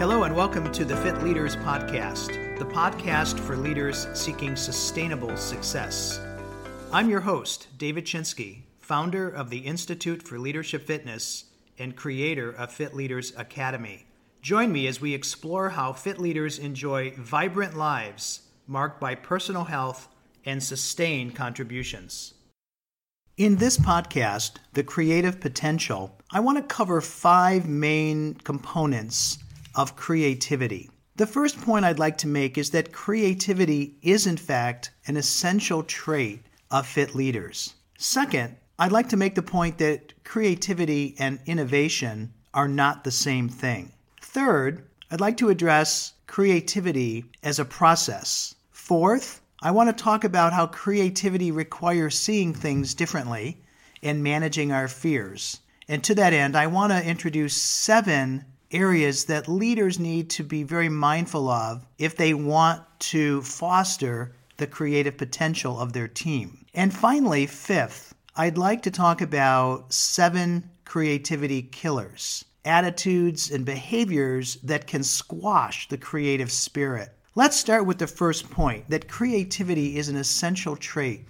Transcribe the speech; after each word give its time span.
Hello, 0.00 0.22
and 0.22 0.34
welcome 0.34 0.72
to 0.72 0.86
the 0.86 0.96
Fit 0.96 1.22
Leaders 1.22 1.56
Podcast, 1.56 2.58
the 2.58 2.64
podcast 2.64 3.38
for 3.38 3.54
leaders 3.54 4.08
seeking 4.14 4.56
sustainable 4.56 5.36
success. 5.36 6.18
I'm 6.90 7.10
your 7.10 7.20
host, 7.20 7.66
David 7.76 8.06
Chinsky, 8.06 8.62
founder 8.78 9.28
of 9.28 9.50
the 9.50 9.58
Institute 9.58 10.22
for 10.22 10.38
Leadership 10.38 10.86
Fitness 10.86 11.44
and 11.78 11.94
creator 11.94 12.50
of 12.50 12.72
Fit 12.72 12.94
Leaders 12.94 13.34
Academy. 13.36 14.06
Join 14.40 14.72
me 14.72 14.86
as 14.86 15.02
we 15.02 15.12
explore 15.12 15.68
how 15.68 15.92
fit 15.92 16.18
leaders 16.18 16.58
enjoy 16.58 17.12
vibrant 17.18 17.76
lives 17.76 18.40
marked 18.66 19.02
by 19.02 19.14
personal 19.14 19.64
health 19.64 20.08
and 20.46 20.62
sustained 20.62 21.34
contributions. 21.34 22.32
In 23.36 23.56
this 23.56 23.76
podcast, 23.76 24.52
The 24.72 24.82
Creative 24.82 25.38
Potential, 25.38 26.18
I 26.30 26.40
want 26.40 26.56
to 26.56 26.74
cover 26.74 27.02
five 27.02 27.68
main 27.68 28.32
components 28.36 29.36
of 29.74 29.96
creativity. 29.96 30.90
The 31.16 31.26
first 31.26 31.60
point 31.60 31.84
I'd 31.84 31.98
like 31.98 32.18
to 32.18 32.28
make 32.28 32.56
is 32.56 32.70
that 32.70 32.92
creativity 32.92 33.96
is, 34.02 34.26
in 34.26 34.36
fact, 34.36 34.90
an 35.06 35.16
essential 35.16 35.82
trait 35.82 36.42
of 36.70 36.86
fit 36.86 37.14
leaders. 37.14 37.74
Second, 37.98 38.56
I'd 38.78 38.92
like 38.92 39.10
to 39.10 39.16
make 39.16 39.34
the 39.34 39.42
point 39.42 39.76
that 39.78 40.14
creativity 40.24 41.14
and 41.18 41.38
innovation 41.44 42.32
are 42.54 42.68
not 42.68 43.04
the 43.04 43.10
same 43.10 43.48
thing. 43.48 43.92
Third, 44.22 44.86
I'd 45.10 45.20
like 45.20 45.36
to 45.36 45.50
address 45.50 46.14
creativity 46.26 47.24
as 47.42 47.58
a 47.58 47.64
process. 47.64 48.54
Fourth, 48.70 49.42
I 49.60 49.72
want 49.72 49.94
to 49.94 50.02
talk 50.02 50.24
about 50.24 50.54
how 50.54 50.66
creativity 50.68 51.50
requires 51.50 52.18
seeing 52.18 52.54
things 52.54 52.94
differently 52.94 53.60
and 54.02 54.22
managing 54.22 54.72
our 54.72 54.88
fears. 54.88 55.58
And 55.86 56.02
to 56.04 56.14
that 56.14 56.32
end, 56.32 56.56
I 56.56 56.66
want 56.66 56.92
to 56.92 57.06
introduce 57.06 57.60
seven 57.60 58.44
areas 58.72 59.24
that 59.24 59.48
leaders 59.48 59.98
need 59.98 60.30
to 60.30 60.42
be 60.42 60.62
very 60.62 60.88
mindful 60.88 61.48
of 61.48 61.86
if 61.98 62.16
they 62.16 62.34
want 62.34 62.82
to 62.98 63.42
foster 63.42 64.34
the 64.56 64.66
creative 64.66 65.16
potential 65.16 65.78
of 65.78 65.92
their 65.92 66.08
team. 66.08 66.64
And 66.74 66.94
finally, 66.94 67.46
fifth, 67.46 68.14
I'd 68.36 68.58
like 68.58 68.82
to 68.82 68.90
talk 68.90 69.20
about 69.20 69.92
seven 69.92 70.70
creativity 70.84 71.62
killers, 71.62 72.44
attitudes 72.64 73.50
and 73.50 73.64
behaviors 73.64 74.56
that 74.56 74.86
can 74.86 75.02
squash 75.02 75.88
the 75.88 75.98
creative 75.98 76.52
spirit. 76.52 77.10
Let's 77.34 77.56
start 77.56 77.86
with 77.86 77.98
the 77.98 78.06
first 78.06 78.50
point 78.50 78.90
that 78.90 79.08
creativity 79.08 79.96
is 79.98 80.08
an 80.08 80.16
essential 80.16 80.76
trait 80.76 81.26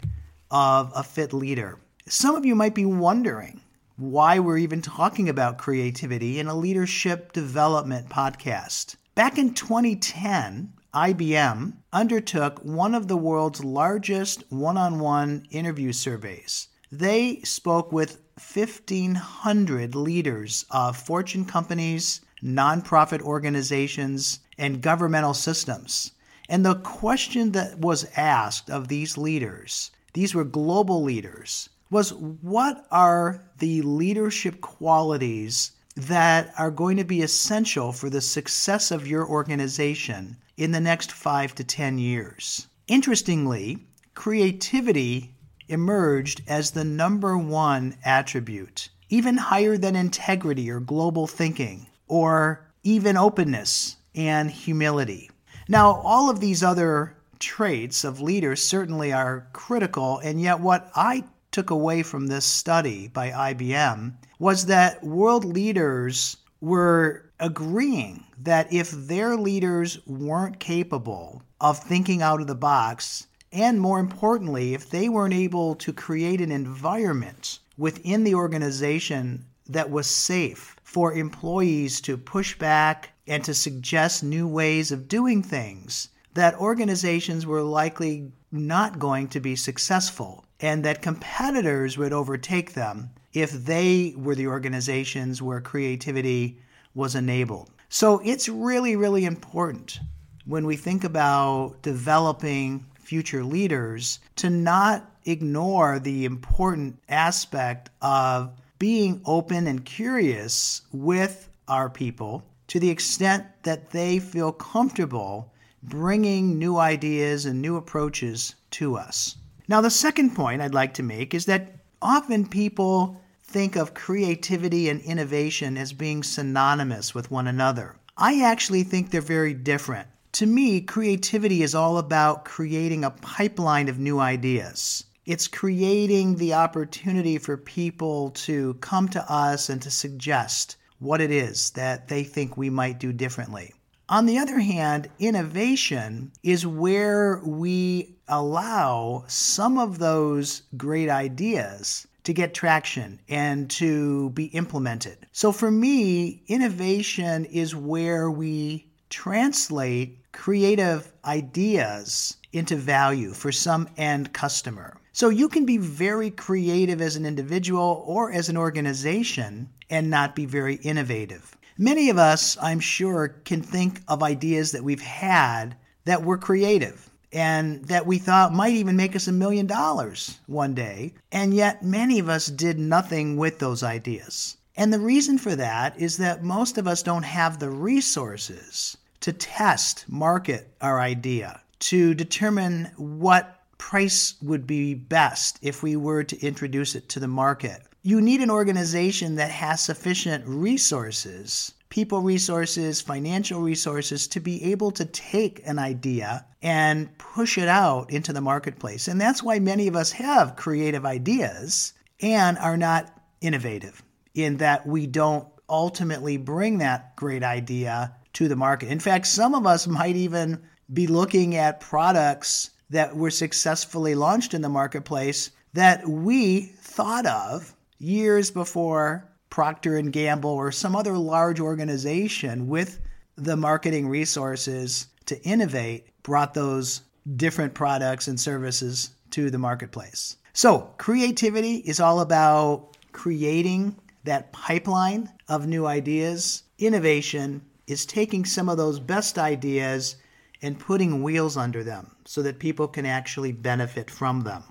of 0.51 0.93
a 0.95 1.03
fit 1.03 1.33
leader. 1.33 1.79
Some 2.09 2.35
of 2.35 2.45
you 2.45 2.55
might 2.55 2.75
be 2.75 2.87
wondering 2.87 3.61
why 4.01 4.39
we're 4.39 4.57
even 4.57 4.81
talking 4.81 5.29
about 5.29 5.59
creativity 5.59 6.39
in 6.39 6.47
a 6.47 6.57
leadership 6.57 7.33
development 7.33 8.09
podcast. 8.09 8.97
Back 9.15 9.37
in 9.37 9.53
2010, 9.53 10.73
IBM 10.95 11.75
undertook 11.93 12.59
one 12.65 12.95
of 12.95 13.09
the 13.09 13.17
world's 13.17 13.63
largest 13.63 14.43
one 14.49 14.79
on 14.79 15.01
one 15.01 15.47
interview 15.51 15.93
surveys. 15.93 16.69
They 16.91 17.41
spoke 17.43 17.93
with 17.93 18.23
1,500 18.35 19.95
leaders 19.95 20.65
of 20.71 20.97
fortune 20.97 21.45
companies, 21.45 22.23
nonprofit 22.43 23.21
organizations, 23.21 24.41
and 24.57 24.81
governmental 24.81 25.35
systems. 25.35 26.13
And 26.49 26.65
the 26.65 26.77
question 26.77 27.53
that 27.53 27.79
was 27.79 28.11
asked 28.17 28.71
of 28.71 28.89
these 28.89 29.19
leaders, 29.19 29.91
these 30.15 30.35
were 30.35 30.45
global 30.45 31.03
leaders, 31.03 31.69
was 31.91 32.13
what 32.15 32.87
are 32.91 33.43
the 33.59 33.83
leadership 33.83 34.61
qualities 34.61 35.73
that 35.97 36.53
are 36.57 36.71
going 36.71 36.97
to 36.97 37.05
be 37.05 37.23
essential 37.23 37.93
for 37.93 38.09
the 38.09 38.21
success 38.21 38.91
of 38.91 39.09
your 39.09 39.27
organization 39.27 40.37
in 40.57 40.71
the 40.71 40.81
next 40.81 41.11
five 41.11 41.55
to 41.57 41.65
10 41.65 41.99
years? 41.99 42.69
Interestingly, 42.87 43.79
creativity 44.15 45.35
emerged 45.69 46.43
as 46.47 46.71
the 46.71 46.85
number 46.85 47.37
one 47.37 47.97
attribute, 48.05 48.89
even 49.09 49.37
higher 49.37 49.77
than 49.77 49.97
integrity 49.97 50.71
or 50.71 50.81
global 50.81 51.27
thinking, 51.27 51.87
or 52.07 52.67
even 52.83 53.17
openness 53.17 53.97
and 54.15 54.51
humility. 54.51 55.31
Now, 55.69 56.01
all 56.05 56.31
of 56.31 56.41
these 56.41 56.63
other 56.63 57.17
traits 57.39 58.05
of 58.05 58.21
leaders 58.21 58.63
certainly 58.63 59.13
are 59.13 59.49
critical, 59.53 60.19
and 60.19 60.41
yet 60.41 60.61
what 60.61 60.91
I 60.95 61.25
took 61.53 61.71
away 61.71 62.03
from 62.03 62.27
this 62.27 62.45
study 62.45 63.09
by 63.09 63.31
IBM 63.31 64.15
was 64.39 64.67
that 64.67 65.03
world 65.03 65.45
leaders 65.45 66.37
were 66.61 67.31
agreeing 67.41 68.25
that 68.39 68.73
if 68.73 68.91
their 68.91 69.37
leaders 69.37 69.99
weren't 70.07 70.61
capable 70.61 71.43
of 71.61 71.79
thinking 71.79 72.23
out 72.23 72.41
of 72.41 72.47
the 72.47 72.55
box, 72.55 73.27
and 73.53 73.81
more 73.81 73.99
importantly, 73.99 74.75
if 74.75 74.89
they 74.91 75.09
weren't 75.09 75.35
able 75.35 75.75
to 75.75 75.93
create 75.93 76.41
an 76.41 76.53
environment 76.53 77.59
within 77.77 78.23
the 78.23 78.35
organization 78.35 79.45
that 79.67 79.91
was 79.91 80.07
safe 80.07 80.77
for 80.85 81.15
employees 81.15 82.01
to 82.01 82.17
push 82.17 82.57
back 82.59 83.13
and 83.27 83.43
to 83.45 83.55
suggest 83.55 84.23
new 84.23 84.47
ways 84.47 84.93
of 84.93 85.09
doing 85.09 85.43
things, 85.43 86.09
that 86.35 86.55
organizations 86.55 87.45
were 87.45 87.63
likely 87.63 88.31
not 88.53 88.99
going 88.99 89.27
to 89.29 89.41
be 89.41 89.57
successful 89.57 90.45
and 90.61 90.85
that 90.85 91.03
competitors 91.03 91.97
would 91.97 92.13
overtake 92.13 92.75
them 92.75 93.11
if 93.33 93.53
they 93.53 94.15
were 94.17 94.35
the 94.35 94.47
organizations 94.47 95.41
where 95.41 95.61
creativity 95.61 96.59
was 96.95 97.15
enabled. 97.15 97.71
So 97.89 98.21
it's 98.25 98.49
really, 98.49 98.97
really 98.97 99.25
important 99.25 100.01
when 100.45 100.67
we 100.67 100.77
think 100.77 101.05
about 101.05 101.83
developing 101.83 102.85
future 102.95 103.45
leaders 103.45 104.21
to 104.37 104.51
not 104.51 105.11
ignore 105.25 105.99
the 105.99 106.25
important 106.25 106.99
aspect 107.09 107.91
of 108.01 108.53
being 108.79 109.21
open 109.25 109.67
and 109.67 109.85
curious 109.85 110.83
with 110.93 111.49
our 111.69 111.91
people 111.91 112.45
to 112.69 112.81
the 112.81 112.91
extent 112.91 113.45
that 113.65 113.91
they 113.91 114.19
feel 114.19 114.53
comfortable 114.53 115.53
bringing 115.83 116.59
new 116.59 116.77
ideas 116.77 117.47
and 117.47 117.61
new 117.61 117.77
approaches 117.77 118.55
to 118.71 118.97
us. 118.97 119.37
Now, 119.71 119.81
the 119.81 119.89
second 119.89 120.35
point 120.35 120.61
I'd 120.61 120.75
like 120.75 120.95
to 120.95 121.05
make 121.05 121.33
is 121.33 121.45
that 121.45 121.77
often 122.03 122.45
people 122.49 123.21
think 123.45 123.77
of 123.77 123.95
creativity 123.95 124.89
and 124.89 125.01
innovation 125.01 125.77
as 125.77 125.93
being 125.93 126.25
synonymous 126.25 127.15
with 127.15 127.31
one 127.31 127.47
another. 127.47 127.95
I 128.17 128.43
actually 128.43 128.83
think 128.83 129.11
they're 129.11 129.21
very 129.21 129.55
different. 129.55 130.09
To 130.33 130.47
me, 130.47 130.81
creativity 130.81 131.63
is 131.63 131.77
all 131.77 131.99
about 131.99 132.45
creating 132.45 133.05
a 133.05 133.13
pipeline 133.13 133.89
of 133.89 134.01
new 134.01 134.19
ideas. 134.19 135.05
It's 135.25 135.47
creating 135.47 136.35
the 136.35 136.55
opportunity 136.55 137.39
for 137.39 137.57
people 137.57 138.31
to 138.31 138.75
come 138.81 139.09
to 139.11 139.33
us 139.33 139.69
and 139.69 139.81
to 139.83 139.91
suggest 139.93 140.79
what 140.99 141.21
it 141.21 141.31
is 141.31 141.71
that 141.71 142.09
they 142.09 142.25
think 142.25 142.57
we 142.57 142.71
might 142.71 142.99
do 142.99 143.13
differently. 143.13 143.73
On 144.11 144.27
the 144.27 144.39
other 144.39 144.59
hand, 144.59 145.09
innovation 145.21 146.33
is 146.43 146.67
where 146.67 147.41
we 147.45 148.17
allow 148.27 149.23
some 149.29 149.79
of 149.79 150.01
those 150.01 150.63
great 150.77 151.09
ideas 151.09 152.09
to 152.25 152.33
get 152.33 152.53
traction 152.53 153.21
and 153.29 153.71
to 153.71 154.31
be 154.31 154.47
implemented. 154.47 155.29
So 155.31 155.53
for 155.53 155.71
me, 155.71 156.43
innovation 156.49 157.45
is 157.45 157.77
where 157.77 158.29
we 158.29 158.91
translate 159.11 160.19
creative 160.33 161.13
ideas 161.25 162.37
into 162.53 162.75
value 162.75 163.33
for 163.33 163.53
some 163.53 163.89
end 163.97 164.33
customer. 164.33 165.01
So 165.13 165.29
you 165.29 165.49
can 165.49 165.65
be 165.67 165.77
very 165.77 166.33
creative 166.33 167.01
as 167.01 167.15
an 167.15 167.27
individual 167.27 168.03
or 168.05 168.33
as 168.33 168.49
an 168.49 168.57
organization 168.57 169.69
and 169.89 170.11
not 170.11 170.35
be 170.35 170.47
very 170.47 170.77
innovative. 170.77 171.57
Many 171.83 172.11
of 172.11 172.19
us, 172.19 172.59
I'm 172.61 172.79
sure, 172.79 173.29
can 173.47 173.63
think 173.63 174.03
of 174.07 174.23
ideas 174.23 174.73
that 174.73 174.85
we've 174.85 175.01
had 175.01 175.77
that 176.05 176.23
were 176.23 176.37
creative 176.37 177.09
and 177.33 177.83
that 177.87 178.07
we 178.07 178.19
thought 178.19 178.53
might 178.53 178.75
even 178.75 178.97
make 178.97 179.17
us 179.17 179.27
a 179.27 179.33
million 179.33 179.67
dollars 179.67 180.41
one 180.47 180.75
day. 180.75 181.15
And 181.33 181.55
yet, 181.55 181.83
many 181.83 182.19
of 182.19 182.29
us 182.29 182.49
did 182.49 182.79
nothing 182.79 183.39
with 183.39 183.61
those 183.61 183.83
ideas. 183.83 184.59
And 184.77 184.93
the 184.93 184.99
reason 184.99 185.39
for 185.39 185.57
that 185.57 185.99
is 185.99 186.19
that 186.19 186.45
most 186.45 186.77
of 186.77 186.87
us 186.87 187.03
don't 187.03 187.23
have 187.23 187.59
the 187.59 187.71
resources 187.71 188.99
to 189.21 189.33
test, 189.33 190.05
market 190.07 190.69
our 190.83 191.01
idea, 191.01 191.63
to 191.79 192.13
determine 192.13 192.91
what 192.99 193.59
price 193.79 194.35
would 194.43 194.67
be 194.67 194.93
best 194.93 195.59
if 195.63 195.83
we 195.83 195.97
were 195.97 196.25
to 196.25 196.47
introduce 196.47 196.95
it 196.95 197.09
to 197.09 197.21
the 197.21 197.27
market 197.27 197.81
you 198.03 198.21
need 198.21 198.41
an 198.41 198.51
organization 198.51 199.35
that 199.37 199.51
has 199.51 199.81
sufficient 199.83 200.45
resources 200.47 201.73
people 201.91 202.21
resources, 202.21 203.01
financial 203.01 203.61
resources 203.61 204.29
to 204.29 204.41
be 204.41 204.63
able 204.71 204.93
to 204.93 205.05
take 205.05 205.61
an 205.67 205.79
idea 205.79 206.47
and 206.63 207.19
push 207.19 207.59
it 207.59 207.69
out 207.69 208.11
into 208.11 208.33
the 208.33 208.41
marketplace. 208.41 209.09
And 209.09 209.21
that's 209.21 209.43
why 209.43 209.59
many 209.59 209.89
of 209.89 209.97
us 209.97 210.13
have 210.13 210.57
creative 210.57 211.05
ideas 211.05 211.93
and 212.23 212.57
are 212.59 212.77
not 212.77 213.13
innovative 213.41 214.03
in 214.35 214.57
that 214.59 214.87
we 214.87 215.07
don't 215.07 215.47
ultimately 215.69 216.37
bring 216.37 216.79
that 216.79 217.17
great 217.17 217.43
idea 217.43 218.15
to 218.35 218.47
the 218.47 218.57
market. 218.57 218.89
In 218.89 219.01
fact, 219.01 219.27
some 219.27 219.55
of 219.55 219.67
us 219.67 219.87
might 219.89 220.17
even 220.17 220.63
be 220.93 221.09
looking 221.09 221.57
at 221.57 221.81
products 221.81 222.71
that 222.91 223.17
were 223.17 223.31
successfully 223.31 224.15
launched 224.15 224.55
in 224.55 224.63
the 224.63 224.69
marketplace 224.69 225.51
that 225.73 226.07
we 226.09 226.61
thought 226.61 227.27
of 227.27 227.75
years 228.01 228.51
before 228.51 229.29
Procter 229.51 229.97
and 229.97 230.13
Gamble 230.13 230.51
or 230.51 230.73
some 230.73 230.97
other 230.97 231.17
large 231.17 231.61
organization 231.61 232.67
with 232.67 233.01
the 233.37 233.57
marketing 233.57 234.09
resources 234.09 235.07
to 235.27 235.41
innovate 235.43 236.07
brought 236.23 236.55
those 236.55 237.03
different 237.37 237.75
products 237.75 238.27
and 238.27 238.41
services 238.41 239.11
to 239.31 239.51
the 239.51 239.59
marketplace. 239.59 240.37
So, 240.53 240.93
creativity 240.99 241.77
is 241.77 242.01
all 242.01 242.21
about 242.21 242.97
creating 243.13 243.97
that 244.25 244.53
pipeline 244.53 245.31
of 245.49 245.67
new 245.67 245.87
ideas. 245.87 246.65
Innovation 246.79 247.63
is 247.87 248.07
taking 248.07 248.45
some 248.45 248.69
of 248.69 248.77
those 248.77 248.99
best 248.99 249.39
ideas 249.39 250.17
and 250.63 250.79
putting 250.79 251.23
wheels 251.23 251.57
under 251.57 251.83
them 251.83 252.15
so 252.25 252.43
that 252.43 252.59
people 252.59 252.87
can 252.89 253.07
actually 253.07 253.53
benefit 253.53 254.11
from 254.11 254.43
them. 254.43 254.63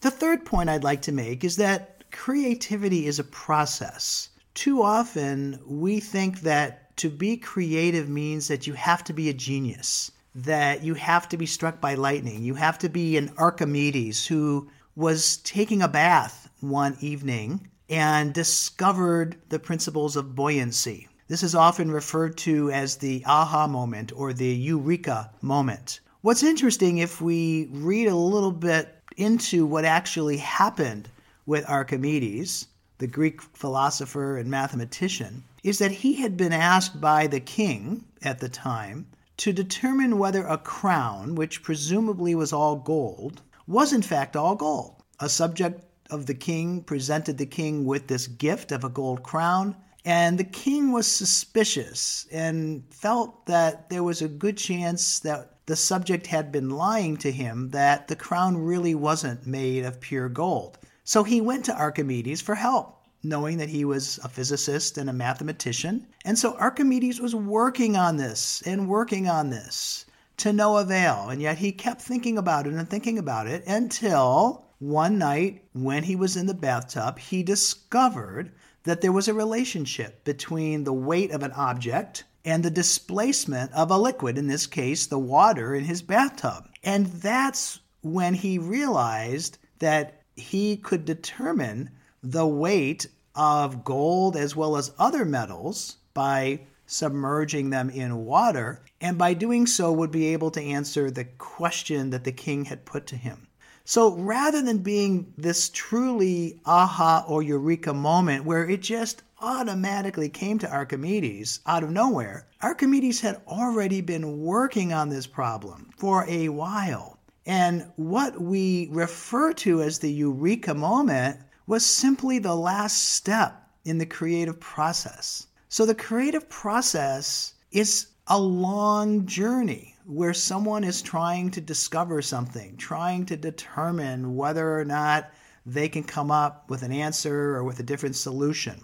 The 0.00 0.10
third 0.10 0.44
point 0.44 0.68
I'd 0.68 0.84
like 0.84 1.02
to 1.02 1.12
make 1.12 1.44
is 1.44 1.56
that 1.56 1.93
creativity 2.14 3.06
is 3.06 3.18
a 3.18 3.24
process. 3.24 4.30
Too 4.54 4.82
often, 4.82 5.58
we 5.66 6.00
think 6.00 6.40
that 6.40 6.96
to 6.98 7.10
be 7.10 7.36
creative 7.36 8.08
means 8.08 8.46
that 8.48 8.66
you 8.66 8.72
have 8.74 9.02
to 9.04 9.12
be 9.12 9.28
a 9.28 9.34
genius, 9.34 10.12
that 10.34 10.84
you 10.84 10.94
have 10.94 11.28
to 11.30 11.36
be 11.36 11.44
struck 11.44 11.80
by 11.80 11.94
lightning, 11.94 12.42
you 12.42 12.54
have 12.54 12.78
to 12.78 12.88
be 12.88 13.16
an 13.16 13.32
Archimedes 13.36 14.26
who 14.26 14.68
was 14.94 15.38
taking 15.38 15.82
a 15.82 15.88
bath 15.88 16.48
one 16.60 16.96
evening 17.00 17.68
and 17.90 18.32
discovered 18.32 19.36
the 19.48 19.58
principles 19.58 20.14
of 20.14 20.36
buoyancy. 20.36 21.08
This 21.26 21.42
is 21.42 21.54
often 21.54 21.90
referred 21.90 22.36
to 22.38 22.70
as 22.70 22.96
the 22.96 23.24
aha 23.26 23.66
moment 23.66 24.12
or 24.14 24.32
the 24.32 24.54
eureka 24.54 25.30
moment. 25.42 26.00
What's 26.20 26.44
interesting, 26.44 26.98
if 26.98 27.20
we 27.20 27.68
read 27.72 28.06
a 28.06 28.16
little 28.16 28.52
bit 28.52 29.02
into 29.16 29.66
what 29.66 29.84
actually 29.84 30.38
happened 30.38 31.08
with 31.46 31.68
Archimedes, 31.68 32.66
the 32.98 33.06
Greek 33.06 33.42
philosopher 33.42 34.38
and 34.38 34.50
mathematician, 34.50 35.44
is 35.62 35.78
that 35.78 35.90
he 35.90 36.14
had 36.14 36.36
been 36.36 36.52
asked 36.52 37.00
by 37.00 37.26
the 37.26 37.40
king 37.40 38.04
at 38.22 38.38
the 38.38 38.48
time 38.48 39.06
to 39.36 39.52
determine 39.52 40.18
whether 40.18 40.46
a 40.46 40.58
crown, 40.58 41.34
which 41.34 41.62
presumably 41.62 42.34
was 42.34 42.52
all 42.52 42.76
gold, 42.76 43.42
was 43.66 43.92
in 43.92 44.02
fact 44.02 44.36
all 44.36 44.54
gold. 44.54 45.02
A 45.20 45.28
subject 45.28 45.84
of 46.10 46.26
the 46.26 46.34
king 46.34 46.82
presented 46.82 47.38
the 47.38 47.46
king 47.46 47.84
with 47.84 48.06
this 48.06 48.26
gift 48.26 48.72
of 48.72 48.84
a 48.84 48.88
gold 48.88 49.22
crown, 49.22 49.76
and 50.04 50.38
the 50.38 50.44
king 50.44 50.92
was 50.92 51.06
suspicious 51.06 52.26
and 52.30 52.84
felt 52.90 53.46
that 53.46 53.88
there 53.90 54.02
was 54.02 54.20
a 54.20 54.28
good 54.28 54.56
chance 54.56 55.18
that 55.20 55.50
the 55.66 55.76
subject 55.76 56.26
had 56.26 56.52
been 56.52 56.68
lying 56.68 57.16
to 57.16 57.32
him 57.32 57.70
that 57.70 58.08
the 58.08 58.16
crown 58.16 58.56
really 58.56 58.94
wasn't 58.94 59.46
made 59.46 59.84
of 59.84 60.00
pure 60.00 60.28
gold. 60.28 60.78
So 61.04 61.22
he 61.22 61.40
went 61.40 61.66
to 61.66 61.76
Archimedes 61.76 62.40
for 62.40 62.54
help, 62.54 62.98
knowing 63.22 63.58
that 63.58 63.68
he 63.68 63.84
was 63.84 64.18
a 64.24 64.28
physicist 64.28 64.96
and 64.96 65.10
a 65.10 65.12
mathematician. 65.12 66.06
And 66.24 66.38
so 66.38 66.56
Archimedes 66.56 67.20
was 67.20 67.34
working 67.34 67.94
on 67.94 68.16
this 68.16 68.62
and 68.64 68.88
working 68.88 69.28
on 69.28 69.50
this 69.50 70.06
to 70.38 70.52
no 70.52 70.78
avail. 70.78 71.28
And 71.28 71.42
yet 71.42 71.58
he 71.58 71.72
kept 71.72 72.00
thinking 72.00 72.38
about 72.38 72.66
it 72.66 72.72
and 72.72 72.88
thinking 72.88 73.18
about 73.18 73.46
it 73.46 73.66
until 73.66 74.64
one 74.78 75.18
night 75.18 75.64
when 75.74 76.02
he 76.02 76.16
was 76.16 76.36
in 76.36 76.46
the 76.46 76.54
bathtub, 76.54 77.18
he 77.18 77.42
discovered 77.42 78.52
that 78.84 79.00
there 79.00 79.12
was 79.12 79.28
a 79.28 79.34
relationship 79.34 80.24
between 80.24 80.84
the 80.84 80.92
weight 80.92 81.30
of 81.30 81.42
an 81.42 81.52
object 81.52 82.24
and 82.46 82.62
the 82.62 82.70
displacement 82.70 83.72
of 83.72 83.90
a 83.90 83.98
liquid, 83.98 84.36
in 84.36 84.46
this 84.46 84.66
case, 84.66 85.06
the 85.06 85.18
water 85.18 85.74
in 85.74 85.84
his 85.84 86.02
bathtub. 86.02 86.68
And 86.82 87.06
that's 87.06 87.80
when 88.02 88.34
he 88.34 88.58
realized 88.58 89.58
that 89.78 90.23
he 90.36 90.76
could 90.76 91.04
determine 91.04 91.90
the 92.22 92.46
weight 92.46 93.06
of 93.34 93.84
gold 93.84 94.36
as 94.36 94.54
well 94.54 94.76
as 94.76 94.92
other 94.98 95.24
metals 95.24 95.96
by 96.12 96.60
submerging 96.86 97.70
them 97.70 97.90
in 97.90 98.24
water, 98.24 98.82
and 99.00 99.16
by 99.16 99.34
doing 99.34 99.66
so 99.66 99.92
would 99.92 100.10
be 100.10 100.26
able 100.26 100.50
to 100.50 100.62
answer 100.62 101.10
the 101.10 101.24
question 101.24 102.10
that 102.10 102.24
the 102.24 102.32
king 102.32 102.66
had 102.66 102.84
put 102.84 103.06
to 103.06 103.16
him. 103.16 103.46
So 103.86 104.14
rather 104.14 104.62
than 104.62 104.78
being 104.78 105.32
this 105.36 105.68
truly 105.68 106.60
aha 106.64 107.24
or 107.28 107.42
eureka 107.42 107.92
moment 107.92 108.44
where 108.44 108.68
it 108.68 108.80
just 108.80 109.22
automatically 109.40 110.30
came 110.30 110.58
to 110.58 110.70
Archimedes 110.70 111.60
out 111.66 111.82
of 111.82 111.90
nowhere, 111.90 112.46
Archimedes 112.62 113.20
had 113.20 113.42
already 113.46 114.00
been 114.00 114.40
working 114.40 114.92
on 114.92 115.10
this 115.10 115.26
problem 115.26 115.90
for 115.98 116.24
a 116.28 116.48
while. 116.48 117.13
And 117.46 117.90
what 117.96 118.40
we 118.40 118.88
refer 118.90 119.52
to 119.54 119.82
as 119.82 119.98
the 119.98 120.12
eureka 120.12 120.74
moment 120.74 121.40
was 121.66 121.84
simply 121.84 122.38
the 122.38 122.54
last 122.54 123.10
step 123.14 123.68
in 123.84 123.98
the 123.98 124.06
creative 124.06 124.58
process. 124.60 125.46
So 125.68 125.84
the 125.84 125.94
creative 125.94 126.48
process 126.48 127.54
is 127.70 128.08
a 128.28 128.38
long 128.38 129.26
journey 129.26 129.94
where 130.06 130.34
someone 130.34 130.84
is 130.84 131.02
trying 131.02 131.50
to 131.50 131.60
discover 131.60 132.22
something, 132.22 132.76
trying 132.76 133.26
to 133.26 133.36
determine 133.36 134.36
whether 134.36 134.78
or 134.78 134.84
not 134.84 135.30
they 135.66 135.88
can 135.88 136.02
come 136.02 136.30
up 136.30 136.68
with 136.68 136.82
an 136.82 136.92
answer 136.92 137.56
or 137.56 137.64
with 137.64 137.80
a 137.80 137.84
different 137.84 138.16
solution. 138.16 138.80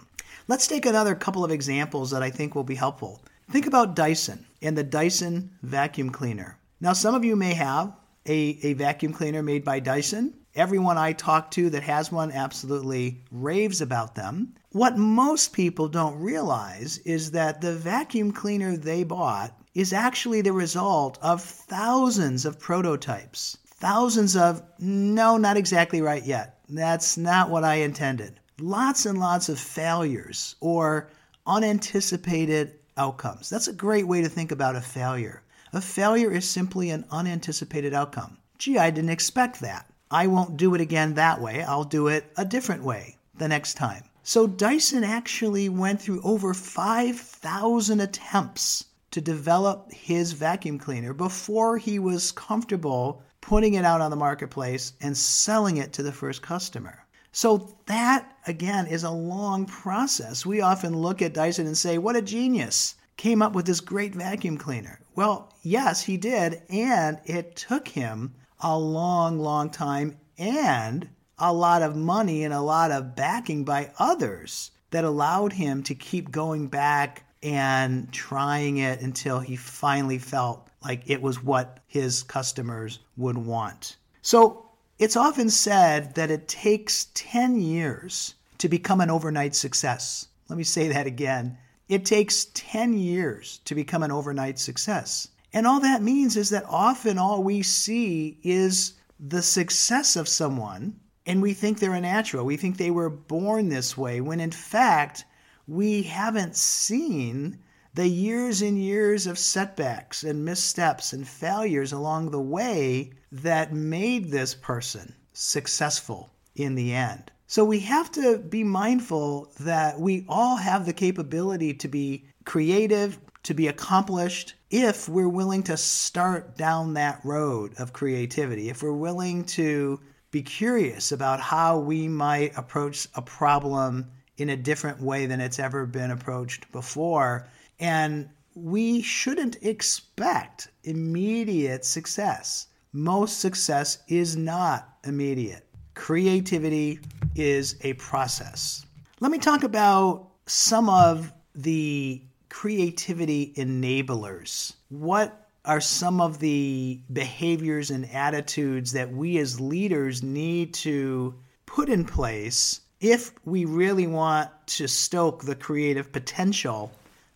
Let's 0.47 0.67
take 0.67 0.85
another 0.85 1.15
couple 1.15 1.43
of 1.43 1.51
examples 1.51 2.11
that 2.11 2.23
I 2.23 2.29
think 2.29 2.55
will 2.55 2.63
be 2.63 2.75
helpful. 2.75 3.21
Think 3.49 3.67
about 3.67 3.95
Dyson 3.95 4.45
and 4.61 4.77
the 4.77 4.83
Dyson 4.83 5.51
vacuum 5.61 6.09
cleaner. 6.09 6.57
Now, 6.79 6.93
some 6.93 7.13
of 7.13 7.23
you 7.23 7.35
may 7.35 7.53
have 7.53 7.93
a, 8.25 8.59
a 8.63 8.73
vacuum 8.73 9.13
cleaner 9.13 9.41
made 9.43 9.63
by 9.63 9.79
Dyson. 9.79 10.33
Everyone 10.53 10.97
I 10.97 11.13
talk 11.13 11.51
to 11.51 11.69
that 11.69 11.83
has 11.83 12.11
one 12.11 12.31
absolutely 12.31 13.23
raves 13.31 13.81
about 13.81 14.15
them. 14.15 14.53
What 14.73 14.97
most 14.97 15.53
people 15.53 15.87
don't 15.87 16.19
realize 16.19 16.97
is 16.99 17.31
that 17.31 17.61
the 17.61 17.75
vacuum 17.75 18.31
cleaner 18.31 18.75
they 18.75 19.03
bought 19.03 19.57
is 19.73 19.93
actually 19.93 20.41
the 20.41 20.53
result 20.53 21.17
of 21.21 21.41
thousands 21.41 22.45
of 22.45 22.59
prototypes. 22.59 23.57
Thousands 23.65 24.35
of, 24.35 24.61
no, 24.79 25.37
not 25.37 25.57
exactly 25.57 26.01
right 26.01 26.23
yet. 26.23 26.59
That's 26.69 27.17
not 27.17 27.49
what 27.49 27.63
I 27.63 27.75
intended. 27.75 28.39
Lots 28.59 29.05
and 29.05 29.17
lots 29.17 29.49
of 29.49 29.59
failures 29.59 30.55
or 30.59 31.09
unanticipated 31.47 32.75
outcomes. 32.97 33.49
That's 33.49 33.67
a 33.67 33.73
great 33.73 34.07
way 34.07 34.21
to 34.21 34.29
think 34.29 34.51
about 34.51 34.75
a 34.75 34.81
failure. 34.81 35.41
A 35.73 35.79
failure 35.79 36.31
is 36.31 36.49
simply 36.49 36.89
an 36.89 37.05
unanticipated 37.11 37.93
outcome. 37.93 38.37
Gee, 38.57 38.77
I 38.77 38.89
didn't 38.91 39.11
expect 39.11 39.61
that. 39.61 39.85
I 40.11 40.27
won't 40.27 40.57
do 40.57 40.75
it 40.75 40.81
again 40.81 41.13
that 41.13 41.39
way. 41.39 41.63
I'll 41.63 41.85
do 41.85 42.07
it 42.07 42.31
a 42.35 42.43
different 42.43 42.83
way 42.83 43.17
the 43.37 43.47
next 43.47 43.75
time. 43.75 44.03
So 44.23 44.47
Dyson 44.47 45.05
actually 45.05 45.69
went 45.69 46.01
through 46.01 46.21
over 46.23 46.53
5,000 46.53 48.01
attempts 48.01 48.85
to 49.11 49.21
develop 49.21 49.91
his 49.93 50.33
vacuum 50.33 50.77
cleaner 50.77 51.13
before 51.13 51.77
he 51.77 51.99
was 51.99 52.33
comfortable 52.33 53.23
putting 53.39 53.73
it 53.73 53.85
out 53.85 54.01
on 54.01 54.11
the 54.11 54.17
marketplace 54.17 54.93
and 55.01 55.17
selling 55.17 55.77
it 55.77 55.93
to 55.93 56.03
the 56.03 56.11
first 56.11 56.41
customer. 56.41 57.05
So, 57.31 57.77
that 57.85 58.37
again 58.45 58.87
is 58.87 59.03
a 59.03 59.09
long 59.09 59.65
process. 59.65 60.45
We 60.45 60.59
often 60.59 60.97
look 60.97 61.21
at 61.21 61.33
Dyson 61.33 61.65
and 61.65 61.77
say, 61.77 61.97
What 61.97 62.17
a 62.17 62.21
genius! 62.21 62.95
Came 63.21 63.43
up 63.43 63.53
with 63.53 63.67
this 63.67 63.81
great 63.81 64.15
vacuum 64.15 64.57
cleaner. 64.57 64.99
Well, 65.13 65.53
yes, 65.61 66.01
he 66.01 66.17
did. 66.17 66.63
And 66.71 67.19
it 67.23 67.55
took 67.55 67.87
him 67.87 68.33
a 68.59 68.75
long, 68.75 69.37
long 69.37 69.69
time 69.69 70.17
and 70.39 71.07
a 71.37 71.53
lot 71.53 71.83
of 71.83 71.95
money 71.95 72.43
and 72.43 72.51
a 72.51 72.61
lot 72.61 72.89
of 72.89 73.15
backing 73.15 73.63
by 73.63 73.91
others 73.99 74.71
that 74.89 75.03
allowed 75.03 75.53
him 75.53 75.83
to 75.83 75.93
keep 75.93 76.31
going 76.31 76.65
back 76.65 77.23
and 77.43 78.11
trying 78.11 78.77
it 78.77 79.01
until 79.01 79.39
he 79.39 79.55
finally 79.55 80.17
felt 80.17 80.67
like 80.83 81.03
it 81.05 81.21
was 81.21 81.43
what 81.43 81.79
his 81.85 82.23
customers 82.23 82.97
would 83.17 83.37
want. 83.37 83.97
So 84.23 84.65
it's 84.97 85.15
often 85.15 85.51
said 85.51 86.15
that 86.15 86.31
it 86.31 86.47
takes 86.47 87.05
10 87.13 87.61
years 87.61 88.33
to 88.57 88.67
become 88.67 88.99
an 88.99 89.11
overnight 89.11 89.53
success. 89.53 90.27
Let 90.49 90.57
me 90.57 90.63
say 90.63 90.87
that 90.87 91.05
again. 91.05 91.59
It 91.91 92.05
takes 92.05 92.47
10 92.53 92.93
years 92.93 93.59
to 93.65 93.75
become 93.75 94.01
an 94.01 94.13
overnight 94.13 94.57
success. 94.57 95.27
And 95.51 95.67
all 95.67 95.81
that 95.81 96.01
means 96.01 96.37
is 96.37 96.49
that 96.51 96.63
often 96.69 97.17
all 97.17 97.43
we 97.43 97.63
see 97.63 98.37
is 98.43 98.93
the 99.19 99.41
success 99.41 100.15
of 100.15 100.29
someone, 100.29 101.01
and 101.25 101.41
we 101.41 101.53
think 101.53 101.79
they're 101.79 101.93
a 101.93 101.99
natural. 101.99 102.45
We 102.45 102.55
think 102.55 102.77
they 102.77 102.91
were 102.91 103.09
born 103.09 103.67
this 103.67 103.97
way, 103.97 104.21
when 104.21 104.39
in 104.39 104.51
fact, 104.51 105.25
we 105.67 106.03
haven't 106.03 106.55
seen 106.55 107.59
the 107.93 108.07
years 108.07 108.61
and 108.61 108.81
years 108.81 109.27
of 109.27 109.37
setbacks 109.37 110.23
and 110.23 110.45
missteps 110.45 111.11
and 111.11 111.27
failures 111.27 111.91
along 111.91 112.31
the 112.31 112.39
way 112.39 113.11
that 113.33 113.73
made 113.73 114.31
this 114.31 114.55
person 114.55 115.13
successful 115.33 116.29
in 116.55 116.75
the 116.75 116.93
end. 116.93 117.31
So 117.51 117.65
we 117.65 117.81
have 117.81 118.09
to 118.13 118.37
be 118.37 118.63
mindful 118.63 119.51
that 119.59 119.99
we 119.99 120.23
all 120.29 120.55
have 120.55 120.85
the 120.85 120.93
capability 120.93 121.73
to 121.73 121.89
be 121.89 122.23
creative, 122.45 123.19
to 123.43 123.53
be 123.53 123.67
accomplished 123.67 124.55
if 124.69 125.09
we're 125.09 125.27
willing 125.27 125.61
to 125.63 125.75
start 125.75 126.55
down 126.55 126.93
that 126.93 127.19
road 127.25 127.73
of 127.77 127.91
creativity, 127.91 128.69
if 128.69 128.81
we're 128.81 128.93
willing 128.93 129.43
to 129.59 129.99
be 130.31 130.41
curious 130.41 131.11
about 131.11 131.41
how 131.41 131.77
we 131.77 132.07
might 132.07 132.57
approach 132.57 133.09
a 133.15 133.21
problem 133.21 134.09
in 134.37 134.51
a 134.51 134.55
different 134.55 135.01
way 135.01 135.25
than 135.25 135.41
it's 135.41 135.59
ever 135.59 135.85
been 135.85 136.11
approached 136.11 136.71
before. 136.71 137.49
And 137.81 138.29
we 138.55 139.01
shouldn't 139.01 139.57
expect 139.61 140.69
immediate 140.85 141.83
success. 141.83 142.67
Most 142.93 143.39
success 143.39 143.97
is 144.07 144.37
not 144.37 144.87
immediate. 145.03 145.67
Creativity 146.01 146.99
is 147.35 147.75
a 147.81 147.93
process. 147.93 148.87
Let 149.19 149.31
me 149.31 149.37
talk 149.37 149.61
about 149.61 150.29
some 150.47 150.89
of 150.89 151.31
the 151.53 152.19
creativity 152.49 153.53
enablers. 153.55 154.73
What 154.89 155.47
are 155.63 155.79
some 155.79 156.19
of 156.19 156.39
the 156.39 156.99
behaviors 157.13 157.91
and 157.91 158.09
attitudes 158.11 158.91
that 158.93 159.13
we 159.13 159.37
as 159.37 159.61
leaders 159.61 160.23
need 160.23 160.73
to 160.73 161.35
put 161.67 161.87
in 161.87 162.03
place 162.03 162.81
if 162.99 163.31
we 163.45 163.65
really 163.65 164.07
want 164.07 164.49
to 164.69 164.87
stoke 164.87 165.43
the 165.43 165.53
creative 165.53 166.11
potential 166.11 166.91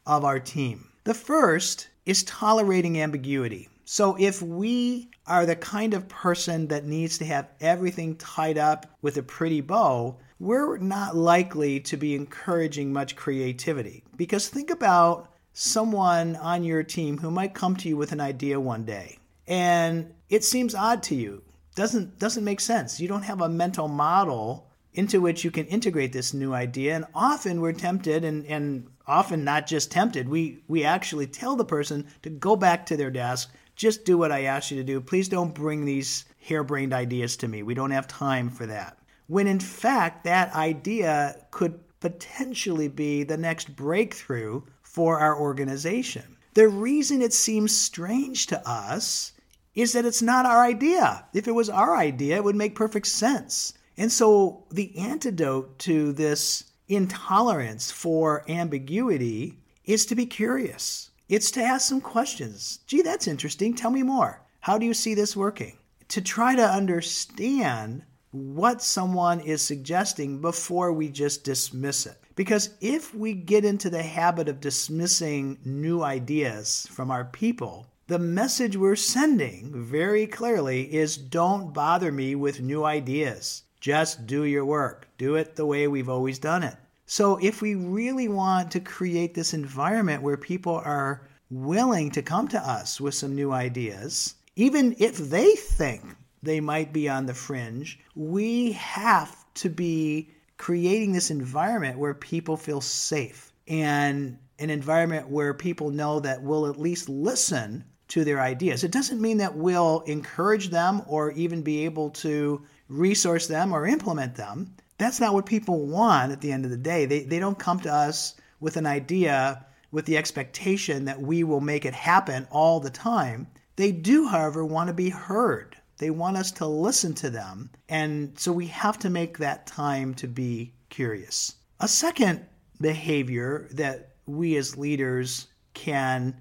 of 0.08 0.26
our 0.26 0.40
team? 0.40 0.90
The 1.04 1.14
first 1.14 1.90
is 2.08 2.24
tolerating 2.24 3.00
ambiguity. 3.00 3.70
So 3.86 4.18
if 4.20 4.42
we 4.42 5.12
are 5.28 5.46
the 5.46 5.56
kind 5.56 5.94
of 5.94 6.08
person 6.08 6.68
that 6.68 6.86
needs 6.86 7.18
to 7.18 7.26
have 7.26 7.50
everything 7.60 8.16
tied 8.18 8.58
up 8.58 8.86
with 9.02 9.18
a 9.18 9.24
pretty 9.24 9.62
bow, 9.62 10.18
we're 10.40 10.78
not 10.78 11.16
likely 11.16 11.80
to 11.80 11.98
be 11.98 12.16
encouraging 12.16 12.92
much 12.92 13.16
creativity. 13.16 14.04
Because 14.16 14.48
think 14.48 14.70
about 14.70 15.32
someone 15.54 16.36
on 16.36 16.64
your 16.64 16.84
team 16.84 17.18
who 17.18 17.32
might 17.32 17.54
come 17.54 17.76
to 17.78 17.90
you 17.90 17.98
with 17.98 18.12
an 18.12 18.22
idea 18.22 18.60
one 18.60 18.84
day 18.84 19.18
and 19.48 20.14
it 20.30 20.44
seems 20.44 20.76
odd 20.76 21.04
to 21.04 21.16
you. 21.16 21.44
Doesn't 21.76 22.18
doesn't 22.20 22.44
make 22.44 22.60
sense. 22.60 23.00
You 23.00 23.08
don't 23.08 23.24
have 23.24 23.42
a 23.42 23.50
mental 23.50 23.88
model 23.88 24.72
into 24.94 25.20
which 25.20 25.44
you 25.44 25.52
can 25.52 25.66
integrate 25.66 26.14
this 26.14 26.34
new 26.34 26.54
idea. 26.54 26.96
And 26.96 27.06
often 27.14 27.60
we're 27.60 27.74
tempted 27.74 28.24
and, 28.24 28.46
and 28.46 28.88
often 29.06 29.44
not 29.44 29.68
just 29.68 29.92
tempted, 29.92 30.30
we, 30.30 30.64
we 30.70 30.86
actually 30.86 31.28
tell 31.28 31.58
the 31.58 31.66
person 31.66 32.08
to 32.24 32.30
go 32.30 32.56
back 32.56 32.86
to 32.86 32.98
their 32.98 33.12
desk, 33.12 33.54
just 33.76 34.06
do 34.06 34.18
what 34.18 34.32
I 34.32 34.44
asked 34.44 34.72
you 34.72 34.78
to 34.78 34.84
do. 34.84 35.02
Please 35.02 35.30
don't 35.30 35.54
bring 35.54 35.86
these 35.86 36.26
harebrained 36.40 36.94
ideas 36.94 37.38
to 37.38 37.48
me. 37.48 37.64
We 37.64 37.74
don't 37.74 37.92
have 37.92 38.08
time 38.08 38.50
for 38.50 38.66
that. 38.66 38.98
When 39.28 39.48
in 39.48 39.60
fact, 39.60 40.24
that 40.24 40.54
idea 40.54 41.46
could 41.52 41.80
potentially 42.00 42.88
be 42.88 43.24
the 43.24 43.38
next 43.38 43.76
breakthrough 43.76 44.62
for 44.84 45.20
our 45.20 45.40
organization. 45.40 46.38
The 46.54 46.70
reason 46.70 47.22
it 47.22 47.34
seems 47.34 47.76
strange 47.76 48.48
to 48.48 48.70
us 48.70 49.34
is 49.74 49.92
that 49.94 50.06
it's 50.06 50.22
not 50.22 50.46
our 50.46 50.64
idea. 50.64 51.26
If 51.34 51.48
it 51.48 51.52
was 51.52 51.70
our 51.70 51.98
idea, 51.98 52.38
it 52.38 52.44
would 52.44 52.56
make 52.56 52.76
perfect 52.76 53.08
sense. 53.08 53.74
And 53.98 54.12
so 54.12 54.64
the 54.72 54.98
antidote 54.98 55.80
to 55.80 56.14
this 56.14 56.66
intolerance 56.88 57.92
for 57.92 58.50
ambiguity 58.50 59.58
is 59.84 60.06
to 60.06 60.16
be 60.16 60.26
curious. 60.26 61.10
It's 61.28 61.50
to 61.52 61.62
ask 61.62 61.88
some 61.88 62.02
questions. 62.02 62.80
Gee, 62.86 63.02
that's 63.02 63.28
interesting. 63.28 63.74
Tell 63.74 63.90
me 63.90 64.04
more. 64.04 64.42
How 64.60 64.78
do 64.78 64.86
you 64.86 64.94
see 64.94 65.16
this 65.16 65.36
working? 65.36 65.78
To 66.10 66.22
try 66.22 66.56
to 66.56 66.64
understand 66.64 68.04
what 68.30 68.84
someone 68.84 69.40
is 69.40 69.64
suggesting 69.64 70.40
before 70.40 70.94
we 70.94 71.10
just 71.10 71.44
dismiss 71.44 72.06
it. 72.06 72.18
Because 72.36 72.70
if 72.80 73.16
we 73.16 73.34
get 73.34 73.66
into 73.66 73.90
the 73.90 74.04
habit 74.04 74.48
of 74.48 74.60
dismissing 74.60 75.58
new 75.66 76.04
ideas 76.04 76.88
from 76.92 77.10
our 77.10 77.26
people, 77.26 77.88
the 78.06 78.20
message 78.20 78.78
we're 78.78 78.96
sending 78.96 79.72
very 79.74 80.28
clearly 80.28 80.94
is 80.94 81.18
don't 81.18 81.74
bother 81.74 82.12
me 82.12 82.36
with 82.36 82.62
new 82.62 82.84
ideas. 82.84 83.64
Just 83.80 84.28
do 84.28 84.44
your 84.44 84.66
work. 84.66 85.08
Do 85.18 85.36
it 85.36 85.56
the 85.56 85.66
way 85.66 85.88
we've 85.88 86.10
always 86.10 86.38
done 86.38 86.62
it. 86.62 86.76
So, 87.06 87.38
if 87.38 87.62
we 87.62 87.76
really 87.76 88.28
want 88.28 88.72
to 88.72 88.80
create 88.80 89.34
this 89.34 89.54
environment 89.54 90.24
where 90.24 90.38
people 90.38 90.82
are 90.84 91.28
willing 91.52 92.10
to 92.12 92.22
come 92.24 92.48
to 92.48 92.60
us 92.60 93.00
with 93.00 93.14
some 93.14 93.36
new 93.36 93.52
ideas, 93.52 94.36
even 94.56 94.96
if 94.98 95.18
they 95.18 95.52
think 95.56 96.04
they 96.42 96.60
might 96.60 96.94
be 96.94 97.08
on 97.08 97.26
the 97.26 97.34
fringe, 97.34 98.00
we 98.16 98.72
have 98.74 99.46
to 99.56 99.70
be 99.70 100.30
creating 100.58 101.12
this 101.12 101.32
environment 101.32 102.00
where 102.00 102.14
people 102.14 102.58
feel 102.58 102.82
safe 102.82 103.52
and 103.68 104.38
an 104.60 104.70
environment 104.70 105.30
where 105.30 105.54
people 105.54 105.90
know 105.90 106.20
that 106.20 106.42
we'll 106.42 106.68
at 106.68 106.80
least 106.80 107.10
listen 107.10 107.84
to 108.08 108.24
their 108.24 108.40
ideas. 108.40 108.84
It 108.84 108.92
doesn't 108.92 109.22
mean 109.22 109.38
that 109.38 109.56
we'll 109.56 110.02
encourage 110.02 110.70
them 110.70 111.02
or 111.08 111.32
even 111.32 111.62
be 111.62 111.86
able 111.86 112.12
to 112.12 112.64
resource 112.88 113.48
them 113.48 113.74
or 113.74 113.86
implement 113.86 114.36
them. 114.36 114.76
That's 114.98 115.20
not 115.20 115.34
what 115.34 115.46
people 115.46 115.86
want 115.86 116.32
at 116.32 116.42
the 116.42 116.52
end 116.52 116.66
of 116.66 116.72
the 116.72 116.78
day. 116.78 117.06
They, 117.06 117.24
they 117.24 117.40
don't 117.40 117.60
come 117.60 117.80
to 117.82 117.94
us 117.94 118.36
with 118.60 118.78
an 118.78 118.86
idea 118.86 119.66
with 119.92 120.06
the 120.06 120.18
expectation 120.18 121.06
that 121.06 121.22
we 121.22 121.44
will 121.44 121.62
make 121.62 121.86
it 121.86 121.94
happen 121.94 122.48
all 122.52 122.80
the 122.80 122.90
time. 122.90 123.48
They 123.76 123.92
do, 123.92 124.28
however, 124.28 124.66
want 124.66 124.88
to 124.88 124.94
be 124.94 125.10
heard. 125.10 125.76
They 125.98 126.10
want 126.10 126.38
us 126.38 126.52
to 126.54 126.66
listen 126.66 127.14
to 127.16 127.30
them. 127.30 127.70
And 127.88 128.38
so 128.38 128.52
we 128.52 128.68
have 128.68 129.00
to 129.00 129.10
make 129.10 129.38
that 129.38 129.68
time 129.68 130.14
to 130.16 130.28
be 130.28 130.74
curious. 130.90 131.56
A 131.80 131.88
second 131.88 132.46
behavior 132.82 133.68
that 133.72 134.16
we 134.26 134.56
as 134.58 134.78
leaders 134.78 135.48
can 135.74 136.36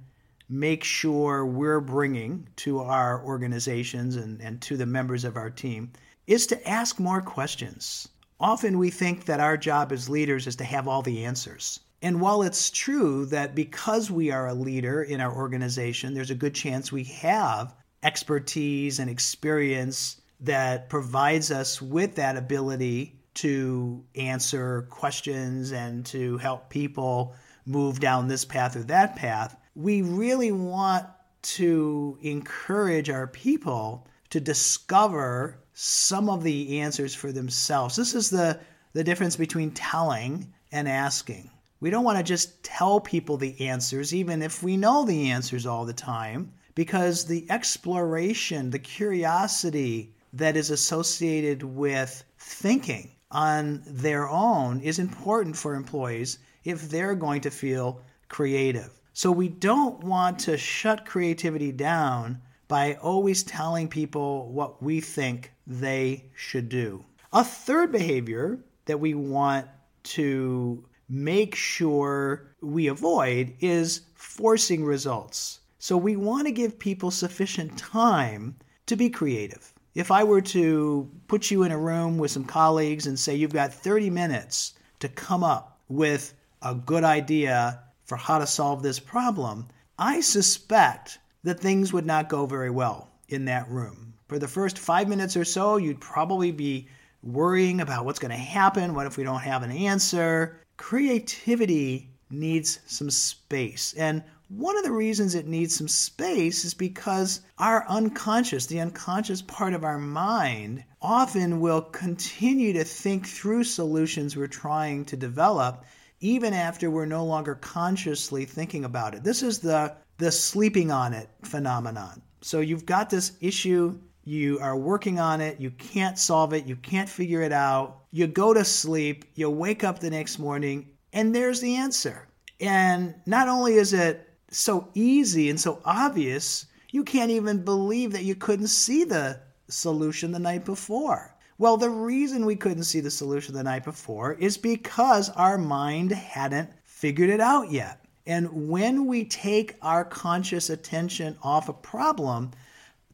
make 0.48 0.84
sure 0.84 1.46
we're 1.46 1.80
bringing 1.80 2.48
to 2.56 2.80
our 2.80 3.24
organizations 3.24 4.16
and, 4.16 4.40
and 4.40 4.60
to 4.62 4.76
the 4.76 4.86
members 4.86 5.24
of 5.24 5.36
our 5.36 5.50
team 5.50 5.92
is 6.26 6.46
to 6.46 6.68
ask 6.68 6.98
more 6.98 7.20
questions. 7.20 8.08
Often 8.40 8.78
we 8.78 8.90
think 8.90 9.24
that 9.26 9.40
our 9.40 9.56
job 9.56 9.92
as 9.92 10.08
leaders 10.08 10.46
is 10.46 10.56
to 10.56 10.64
have 10.64 10.88
all 10.88 11.02
the 11.02 11.24
answers. 11.24 11.80
And 12.02 12.20
while 12.20 12.42
it's 12.42 12.70
true 12.70 13.24
that 13.26 13.54
because 13.54 14.10
we 14.10 14.30
are 14.30 14.48
a 14.48 14.54
leader 14.54 15.02
in 15.02 15.20
our 15.20 15.34
organization, 15.34 16.12
there's 16.12 16.30
a 16.30 16.34
good 16.34 16.54
chance 16.54 16.92
we 16.92 17.04
have 17.04 17.74
expertise 18.02 18.98
and 18.98 19.08
experience 19.08 20.20
that 20.40 20.90
provides 20.90 21.50
us 21.50 21.80
with 21.80 22.16
that 22.16 22.36
ability 22.36 23.18
to 23.34 24.04
answer 24.14 24.82
questions 24.90 25.72
and 25.72 26.04
to 26.06 26.36
help 26.38 26.68
people 26.68 27.34
move 27.66 28.00
down 28.00 28.28
this 28.28 28.44
path 28.44 28.76
or 28.76 28.82
that 28.84 29.16
path, 29.16 29.56
we 29.74 30.02
really 30.02 30.52
want 30.52 31.06
to 31.42 32.18
encourage 32.22 33.10
our 33.10 33.26
people 33.26 34.06
to 34.30 34.40
discover 34.40 35.63
some 35.74 36.30
of 36.30 36.42
the 36.42 36.80
answers 36.80 37.14
for 37.14 37.32
themselves. 37.32 37.96
This 37.96 38.14
is 38.14 38.30
the, 38.30 38.58
the 38.92 39.04
difference 39.04 39.36
between 39.36 39.72
telling 39.72 40.52
and 40.72 40.88
asking. 40.88 41.50
We 41.80 41.90
don't 41.90 42.04
want 42.04 42.18
to 42.18 42.24
just 42.24 42.62
tell 42.62 43.00
people 43.00 43.36
the 43.36 43.60
answers, 43.68 44.14
even 44.14 44.40
if 44.40 44.62
we 44.62 44.76
know 44.76 45.04
the 45.04 45.30
answers 45.30 45.66
all 45.66 45.84
the 45.84 45.92
time, 45.92 46.52
because 46.74 47.24
the 47.24 47.44
exploration, 47.50 48.70
the 48.70 48.78
curiosity 48.78 50.14
that 50.32 50.56
is 50.56 50.70
associated 50.70 51.62
with 51.62 52.24
thinking 52.38 53.10
on 53.30 53.82
their 53.86 54.28
own 54.28 54.80
is 54.80 54.98
important 54.98 55.56
for 55.56 55.74
employees 55.74 56.38
if 56.64 56.88
they're 56.88 57.14
going 57.14 57.40
to 57.42 57.50
feel 57.50 58.00
creative. 58.28 58.90
So 59.12 59.30
we 59.30 59.48
don't 59.48 60.02
want 60.02 60.38
to 60.40 60.56
shut 60.56 61.06
creativity 61.06 61.70
down 61.70 62.40
by 62.68 62.94
always 62.94 63.42
telling 63.42 63.88
people 63.88 64.50
what 64.52 64.82
we 64.82 65.00
think 65.00 65.52
they 65.66 66.24
should 66.34 66.68
do. 66.68 67.04
A 67.32 67.44
third 67.44 67.92
behavior 67.92 68.58
that 68.86 69.00
we 69.00 69.14
want 69.14 69.66
to 70.04 70.84
make 71.08 71.54
sure 71.54 72.46
we 72.60 72.86
avoid 72.86 73.54
is 73.60 74.02
forcing 74.14 74.84
results. 74.84 75.60
So 75.78 75.96
we 75.96 76.16
want 76.16 76.46
to 76.46 76.52
give 76.52 76.78
people 76.78 77.10
sufficient 77.10 77.76
time 77.76 78.56
to 78.86 78.96
be 78.96 79.10
creative. 79.10 79.72
If 79.94 80.10
I 80.10 80.24
were 80.24 80.40
to 80.40 81.10
put 81.28 81.50
you 81.50 81.62
in 81.62 81.72
a 81.72 81.78
room 81.78 82.18
with 82.18 82.30
some 82.30 82.44
colleagues 82.44 83.06
and 83.06 83.18
say 83.18 83.34
you've 83.34 83.52
got 83.52 83.72
30 83.72 84.10
minutes 84.10 84.74
to 85.00 85.08
come 85.08 85.44
up 85.44 85.78
with 85.88 86.34
a 86.62 86.74
good 86.74 87.04
idea 87.04 87.80
for 88.04 88.16
how 88.16 88.38
to 88.38 88.46
solve 88.46 88.82
this 88.82 88.98
problem, 88.98 89.68
I 89.98 90.20
suspect 90.20 91.18
that 91.44 91.60
things 91.60 91.92
would 91.92 92.06
not 92.06 92.28
go 92.28 92.46
very 92.46 92.70
well 92.70 93.10
in 93.28 93.44
that 93.44 93.70
room. 93.70 94.14
For 94.28 94.38
the 94.38 94.48
first 94.48 94.78
five 94.78 95.08
minutes 95.08 95.36
or 95.36 95.44
so, 95.44 95.76
you'd 95.76 96.00
probably 96.00 96.50
be 96.50 96.88
worrying 97.22 97.80
about 97.80 98.04
what's 98.04 98.18
going 98.18 98.30
to 98.30 98.36
happen. 98.36 98.94
What 98.94 99.06
if 99.06 99.16
we 99.16 99.24
don't 99.24 99.40
have 99.40 99.62
an 99.62 99.70
answer? 99.70 100.60
Creativity 100.76 102.10
needs 102.30 102.80
some 102.86 103.10
space. 103.10 103.94
And 103.96 104.22
one 104.48 104.76
of 104.76 104.84
the 104.84 104.92
reasons 104.92 105.34
it 105.34 105.46
needs 105.46 105.74
some 105.74 105.88
space 105.88 106.64
is 106.64 106.74
because 106.74 107.40
our 107.58 107.86
unconscious, 107.88 108.66
the 108.66 108.80
unconscious 108.80 109.42
part 109.42 109.74
of 109.74 109.84
our 109.84 109.98
mind, 109.98 110.84
often 111.00 111.60
will 111.60 111.82
continue 111.82 112.72
to 112.72 112.84
think 112.84 113.26
through 113.26 113.64
solutions 113.64 114.36
we're 114.36 114.46
trying 114.46 115.04
to 115.06 115.16
develop 115.16 115.84
even 116.20 116.54
after 116.54 116.90
we're 116.90 117.04
no 117.04 117.24
longer 117.24 117.54
consciously 117.56 118.44
thinking 118.44 118.84
about 118.84 119.14
it. 119.14 119.22
This 119.22 119.42
is 119.42 119.58
the 119.58 119.94
the 120.18 120.30
sleeping 120.30 120.90
on 120.90 121.12
it 121.12 121.28
phenomenon. 121.42 122.22
So 122.40 122.60
you've 122.60 122.86
got 122.86 123.10
this 123.10 123.32
issue, 123.40 123.98
you 124.24 124.58
are 124.60 124.76
working 124.76 125.18
on 125.18 125.40
it, 125.40 125.60
you 125.60 125.70
can't 125.72 126.18
solve 126.18 126.52
it, 126.52 126.66
you 126.66 126.76
can't 126.76 127.08
figure 127.08 127.42
it 127.42 127.52
out. 127.52 128.02
You 128.10 128.26
go 128.26 128.54
to 128.54 128.64
sleep, 128.64 129.24
you 129.34 129.50
wake 129.50 129.84
up 129.84 129.98
the 129.98 130.10
next 130.10 130.38
morning, 130.38 130.88
and 131.12 131.34
there's 131.34 131.60
the 131.60 131.76
answer. 131.76 132.28
And 132.60 133.14
not 133.26 133.48
only 133.48 133.74
is 133.74 133.92
it 133.92 134.28
so 134.50 134.88
easy 134.94 135.50
and 135.50 135.60
so 135.60 135.80
obvious, 135.84 136.66
you 136.90 137.02
can't 137.02 137.30
even 137.30 137.64
believe 137.64 138.12
that 138.12 138.24
you 138.24 138.34
couldn't 138.34 138.68
see 138.68 139.04
the 139.04 139.40
solution 139.68 140.30
the 140.30 140.38
night 140.38 140.64
before. 140.64 141.34
Well, 141.58 141.76
the 141.76 141.90
reason 141.90 142.46
we 142.46 142.56
couldn't 142.56 142.84
see 142.84 143.00
the 143.00 143.10
solution 143.10 143.54
the 143.54 143.62
night 143.62 143.84
before 143.84 144.34
is 144.34 144.56
because 144.56 145.30
our 145.30 145.58
mind 145.58 146.12
hadn't 146.12 146.70
figured 146.84 147.30
it 147.30 147.40
out 147.40 147.70
yet. 147.70 148.03
And 148.26 148.68
when 148.68 149.06
we 149.06 149.24
take 149.24 149.76
our 149.82 150.04
conscious 150.04 150.70
attention 150.70 151.36
off 151.42 151.68
a 151.68 151.74
problem, 151.74 152.52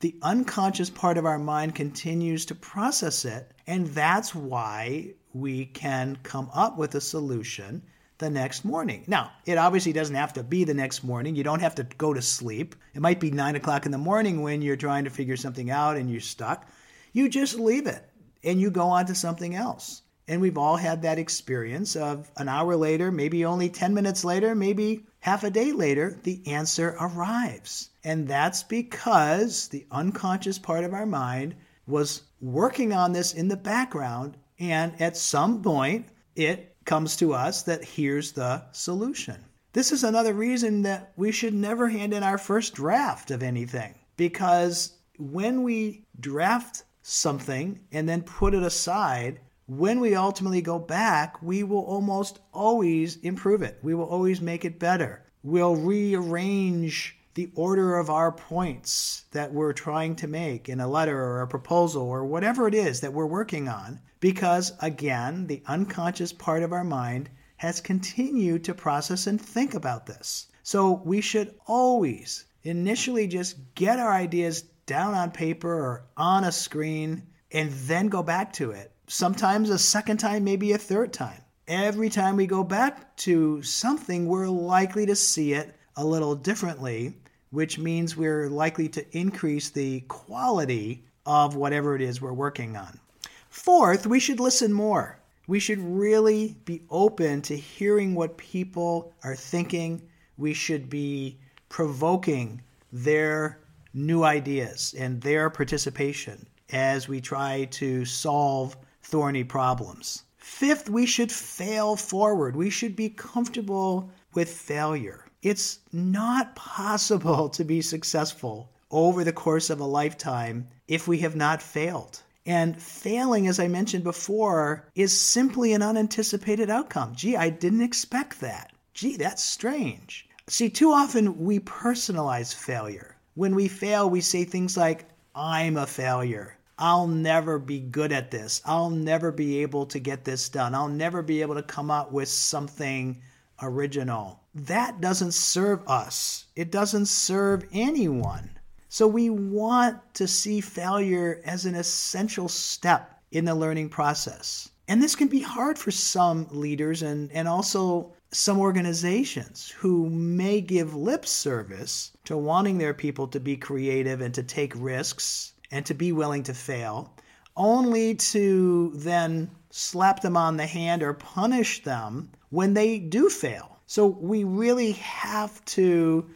the 0.00 0.14
unconscious 0.22 0.88
part 0.88 1.18
of 1.18 1.26
our 1.26 1.38
mind 1.38 1.74
continues 1.74 2.46
to 2.46 2.54
process 2.54 3.24
it. 3.24 3.52
And 3.66 3.88
that's 3.88 4.34
why 4.34 5.14
we 5.32 5.66
can 5.66 6.16
come 6.22 6.50
up 6.54 6.78
with 6.78 6.94
a 6.94 7.00
solution 7.00 7.82
the 8.18 8.30
next 8.30 8.64
morning. 8.64 9.02
Now, 9.06 9.32
it 9.46 9.58
obviously 9.58 9.92
doesn't 9.92 10.14
have 10.14 10.32
to 10.34 10.42
be 10.42 10.64
the 10.64 10.74
next 10.74 11.02
morning. 11.02 11.34
You 11.34 11.42
don't 11.42 11.60
have 11.60 11.74
to 11.76 11.84
go 11.84 12.14
to 12.14 12.22
sleep. 12.22 12.76
It 12.94 13.00
might 13.00 13.18
be 13.18 13.30
nine 13.30 13.56
o'clock 13.56 13.86
in 13.86 13.92
the 13.92 13.98
morning 13.98 14.42
when 14.42 14.62
you're 14.62 14.76
trying 14.76 15.04
to 15.04 15.10
figure 15.10 15.36
something 15.36 15.70
out 15.70 15.96
and 15.96 16.10
you're 16.10 16.20
stuck. 16.20 16.68
You 17.12 17.28
just 17.28 17.58
leave 17.58 17.86
it 17.86 18.08
and 18.44 18.60
you 18.60 18.70
go 18.70 18.86
on 18.88 19.06
to 19.06 19.14
something 19.14 19.54
else. 19.54 20.02
And 20.30 20.40
we've 20.40 20.56
all 20.56 20.76
had 20.76 21.02
that 21.02 21.18
experience 21.18 21.96
of 21.96 22.30
an 22.36 22.48
hour 22.48 22.76
later, 22.76 23.10
maybe 23.10 23.44
only 23.44 23.68
10 23.68 23.92
minutes 23.92 24.24
later, 24.24 24.54
maybe 24.54 25.04
half 25.18 25.42
a 25.42 25.50
day 25.50 25.72
later, 25.72 26.20
the 26.22 26.40
answer 26.46 26.96
arrives. 27.00 27.90
And 28.04 28.28
that's 28.28 28.62
because 28.62 29.66
the 29.66 29.84
unconscious 29.90 30.56
part 30.56 30.84
of 30.84 30.94
our 30.94 31.04
mind 31.04 31.56
was 31.88 32.22
working 32.40 32.92
on 32.92 33.12
this 33.12 33.34
in 33.34 33.48
the 33.48 33.56
background. 33.56 34.36
And 34.60 34.98
at 35.02 35.16
some 35.16 35.62
point, 35.62 36.06
it 36.36 36.76
comes 36.84 37.16
to 37.16 37.34
us 37.34 37.64
that 37.64 37.84
here's 37.84 38.30
the 38.30 38.62
solution. 38.70 39.44
This 39.72 39.90
is 39.90 40.04
another 40.04 40.32
reason 40.32 40.82
that 40.82 41.12
we 41.16 41.32
should 41.32 41.54
never 41.54 41.88
hand 41.88 42.14
in 42.14 42.22
our 42.22 42.38
first 42.38 42.74
draft 42.74 43.32
of 43.32 43.42
anything 43.42 43.96
because 44.16 44.92
when 45.18 45.64
we 45.64 46.04
draft 46.20 46.84
something 47.02 47.80
and 47.90 48.08
then 48.08 48.22
put 48.22 48.54
it 48.54 48.62
aside, 48.62 49.40
when 49.70 50.00
we 50.00 50.16
ultimately 50.16 50.60
go 50.60 50.80
back, 50.80 51.40
we 51.40 51.62
will 51.62 51.84
almost 51.84 52.40
always 52.52 53.14
improve 53.18 53.62
it. 53.62 53.78
We 53.82 53.94
will 53.94 54.06
always 54.06 54.40
make 54.40 54.64
it 54.64 54.80
better. 54.80 55.22
We'll 55.44 55.76
rearrange 55.76 57.16
the 57.34 57.52
order 57.54 57.96
of 57.96 58.10
our 58.10 58.32
points 58.32 59.26
that 59.30 59.52
we're 59.52 59.72
trying 59.72 60.16
to 60.16 60.26
make 60.26 60.68
in 60.68 60.80
a 60.80 60.88
letter 60.88 61.16
or 61.16 61.42
a 61.42 61.46
proposal 61.46 62.02
or 62.02 62.24
whatever 62.24 62.66
it 62.66 62.74
is 62.74 63.00
that 63.00 63.12
we're 63.12 63.26
working 63.26 63.68
on, 63.68 64.00
because 64.18 64.72
again, 64.80 65.46
the 65.46 65.62
unconscious 65.68 66.32
part 66.32 66.64
of 66.64 66.72
our 66.72 66.82
mind 66.82 67.30
has 67.58 67.80
continued 67.80 68.64
to 68.64 68.74
process 68.74 69.28
and 69.28 69.40
think 69.40 69.74
about 69.74 70.04
this. 70.04 70.48
So 70.64 71.00
we 71.04 71.20
should 71.20 71.54
always 71.68 72.44
initially 72.64 73.28
just 73.28 73.56
get 73.76 74.00
our 74.00 74.12
ideas 74.12 74.62
down 74.86 75.14
on 75.14 75.30
paper 75.30 75.72
or 75.72 76.06
on 76.16 76.42
a 76.42 76.50
screen 76.50 77.22
and 77.52 77.70
then 77.70 78.08
go 78.08 78.24
back 78.24 78.52
to 78.54 78.72
it. 78.72 78.92
Sometimes 79.12 79.70
a 79.70 79.78
second 79.78 80.18
time, 80.18 80.44
maybe 80.44 80.70
a 80.70 80.78
third 80.78 81.12
time. 81.12 81.42
Every 81.66 82.08
time 82.08 82.36
we 82.36 82.46
go 82.46 82.62
back 82.62 83.16
to 83.16 83.60
something, 83.60 84.26
we're 84.26 84.46
likely 84.46 85.04
to 85.06 85.16
see 85.16 85.52
it 85.52 85.74
a 85.96 86.06
little 86.06 86.36
differently, 86.36 87.16
which 87.50 87.76
means 87.76 88.16
we're 88.16 88.48
likely 88.48 88.88
to 88.90 89.04
increase 89.18 89.68
the 89.68 90.02
quality 90.02 91.02
of 91.26 91.56
whatever 91.56 91.96
it 91.96 92.02
is 92.02 92.20
we're 92.20 92.32
working 92.32 92.76
on. 92.76 93.00
Fourth, 93.48 94.06
we 94.06 94.20
should 94.20 94.38
listen 94.38 94.72
more. 94.72 95.18
We 95.48 95.58
should 95.58 95.80
really 95.80 96.54
be 96.64 96.84
open 96.88 97.42
to 97.42 97.56
hearing 97.56 98.14
what 98.14 98.38
people 98.38 99.12
are 99.24 99.34
thinking. 99.34 100.02
We 100.38 100.54
should 100.54 100.88
be 100.88 101.36
provoking 101.68 102.62
their 102.92 103.58
new 103.92 104.22
ideas 104.22 104.94
and 104.96 105.20
their 105.20 105.50
participation 105.50 106.46
as 106.72 107.08
we 107.08 107.20
try 107.20 107.64
to 107.72 108.04
solve 108.04 108.76
thorny 109.10 109.44
problems. 109.44 110.22
Fifth, 110.36 110.88
we 110.88 111.04
should 111.06 111.32
fail 111.32 111.96
forward. 111.96 112.56
We 112.56 112.70
should 112.70 112.94
be 112.96 113.08
comfortable 113.10 114.10
with 114.34 114.50
failure. 114.50 115.26
It's 115.42 115.80
not 115.92 116.54
possible 116.54 117.48
to 117.50 117.64
be 117.64 117.82
successful 117.82 118.70
over 118.90 119.24
the 119.24 119.32
course 119.32 119.70
of 119.70 119.80
a 119.80 119.84
lifetime 119.84 120.68
if 120.86 121.08
we 121.08 121.18
have 121.18 121.36
not 121.36 121.62
failed. 121.62 122.22
And 122.46 122.80
failing, 122.80 123.46
as 123.46 123.60
I 123.60 123.68
mentioned 123.68 124.04
before, 124.04 124.88
is 124.94 125.18
simply 125.18 125.72
an 125.72 125.82
unanticipated 125.82 126.70
outcome. 126.70 127.14
Gee, 127.14 127.36
I 127.36 127.50
didn't 127.50 127.82
expect 127.82 128.40
that. 128.40 128.72
Gee, 128.94 129.16
that's 129.16 129.42
strange. 129.44 130.28
See, 130.48 130.68
too 130.68 130.90
often 130.90 131.44
we 131.44 131.60
personalize 131.60 132.54
failure. 132.54 133.16
When 133.34 133.54
we 133.54 133.68
fail, 133.68 134.10
we 134.10 134.20
say 134.20 134.44
things 134.44 134.76
like, 134.76 135.04
I'm 135.34 135.76
a 135.76 135.86
failure. 135.86 136.56
I'll 136.82 137.06
never 137.06 137.58
be 137.58 137.78
good 137.78 138.10
at 138.10 138.30
this. 138.30 138.62
I'll 138.64 138.88
never 138.88 139.30
be 139.30 139.58
able 139.58 139.84
to 139.84 139.98
get 139.98 140.24
this 140.24 140.48
done. 140.48 140.74
I'll 140.74 140.88
never 140.88 141.20
be 141.20 141.42
able 141.42 141.54
to 141.56 141.62
come 141.62 141.90
up 141.90 142.10
with 142.10 142.30
something 142.30 143.20
original. 143.60 144.40
That 144.54 144.98
doesn't 144.98 145.34
serve 145.34 145.86
us, 145.86 146.46
it 146.56 146.70
doesn't 146.70 147.06
serve 147.06 147.66
anyone. 147.70 148.58
So 148.88 149.06
we 149.06 149.28
want 149.28 149.98
to 150.14 150.26
see 150.26 150.62
failure 150.62 151.42
as 151.44 151.66
an 151.66 151.74
essential 151.74 152.48
step 152.48 153.20
in 153.30 153.44
the 153.44 153.54
learning 153.54 153.90
process. 153.90 154.70
And 154.88 155.02
this 155.02 155.14
can 155.14 155.28
be 155.28 155.42
hard 155.42 155.78
for 155.78 155.90
some 155.90 156.48
leaders 156.50 157.02
and, 157.02 157.30
and 157.30 157.46
also 157.46 158.14
some 158.32 158.58
organizations 158.58 159.68
who 159.68 160.08
may 160.08 160.62
give 160.62 160.94
lip 160.94 161.26
service 161.26 162.12
to 162.24 162.38
wanting 162.38 162.78
their 162.78 162.94
people 162.94 163.28
to 163.28 163.38
be 163.38 163.56
creative 163.56 164.22
and 164.22 164.32
to 164.32 164.42
take 164.42 164.72
risks 164.74 165.52
and 165.70 165.86
to 165.86 165.94
be 165.94 166.12
willing 166.12 166.42
to 166.44 166.54
fail, 166.54 167.14
only 167.56 168.14
to 168.14 168.92
then 168.94 169.50
slap 169.70 170.20
them 170.20 170.36
on 170.36 170.56
the 170.56 170.66
hand 170.66 171.02
or 171.02 171.14
punish 171.14 171.82
them 171.82 172.30
when 172.50 172.74
they 172.74 172.98
do 172.98 173.28
fail. 173.28 173.78
So 173.86 174.06
we 174.06 174.44
really 174.44 174.92
have 174.92 175.64
to 175.66 176.28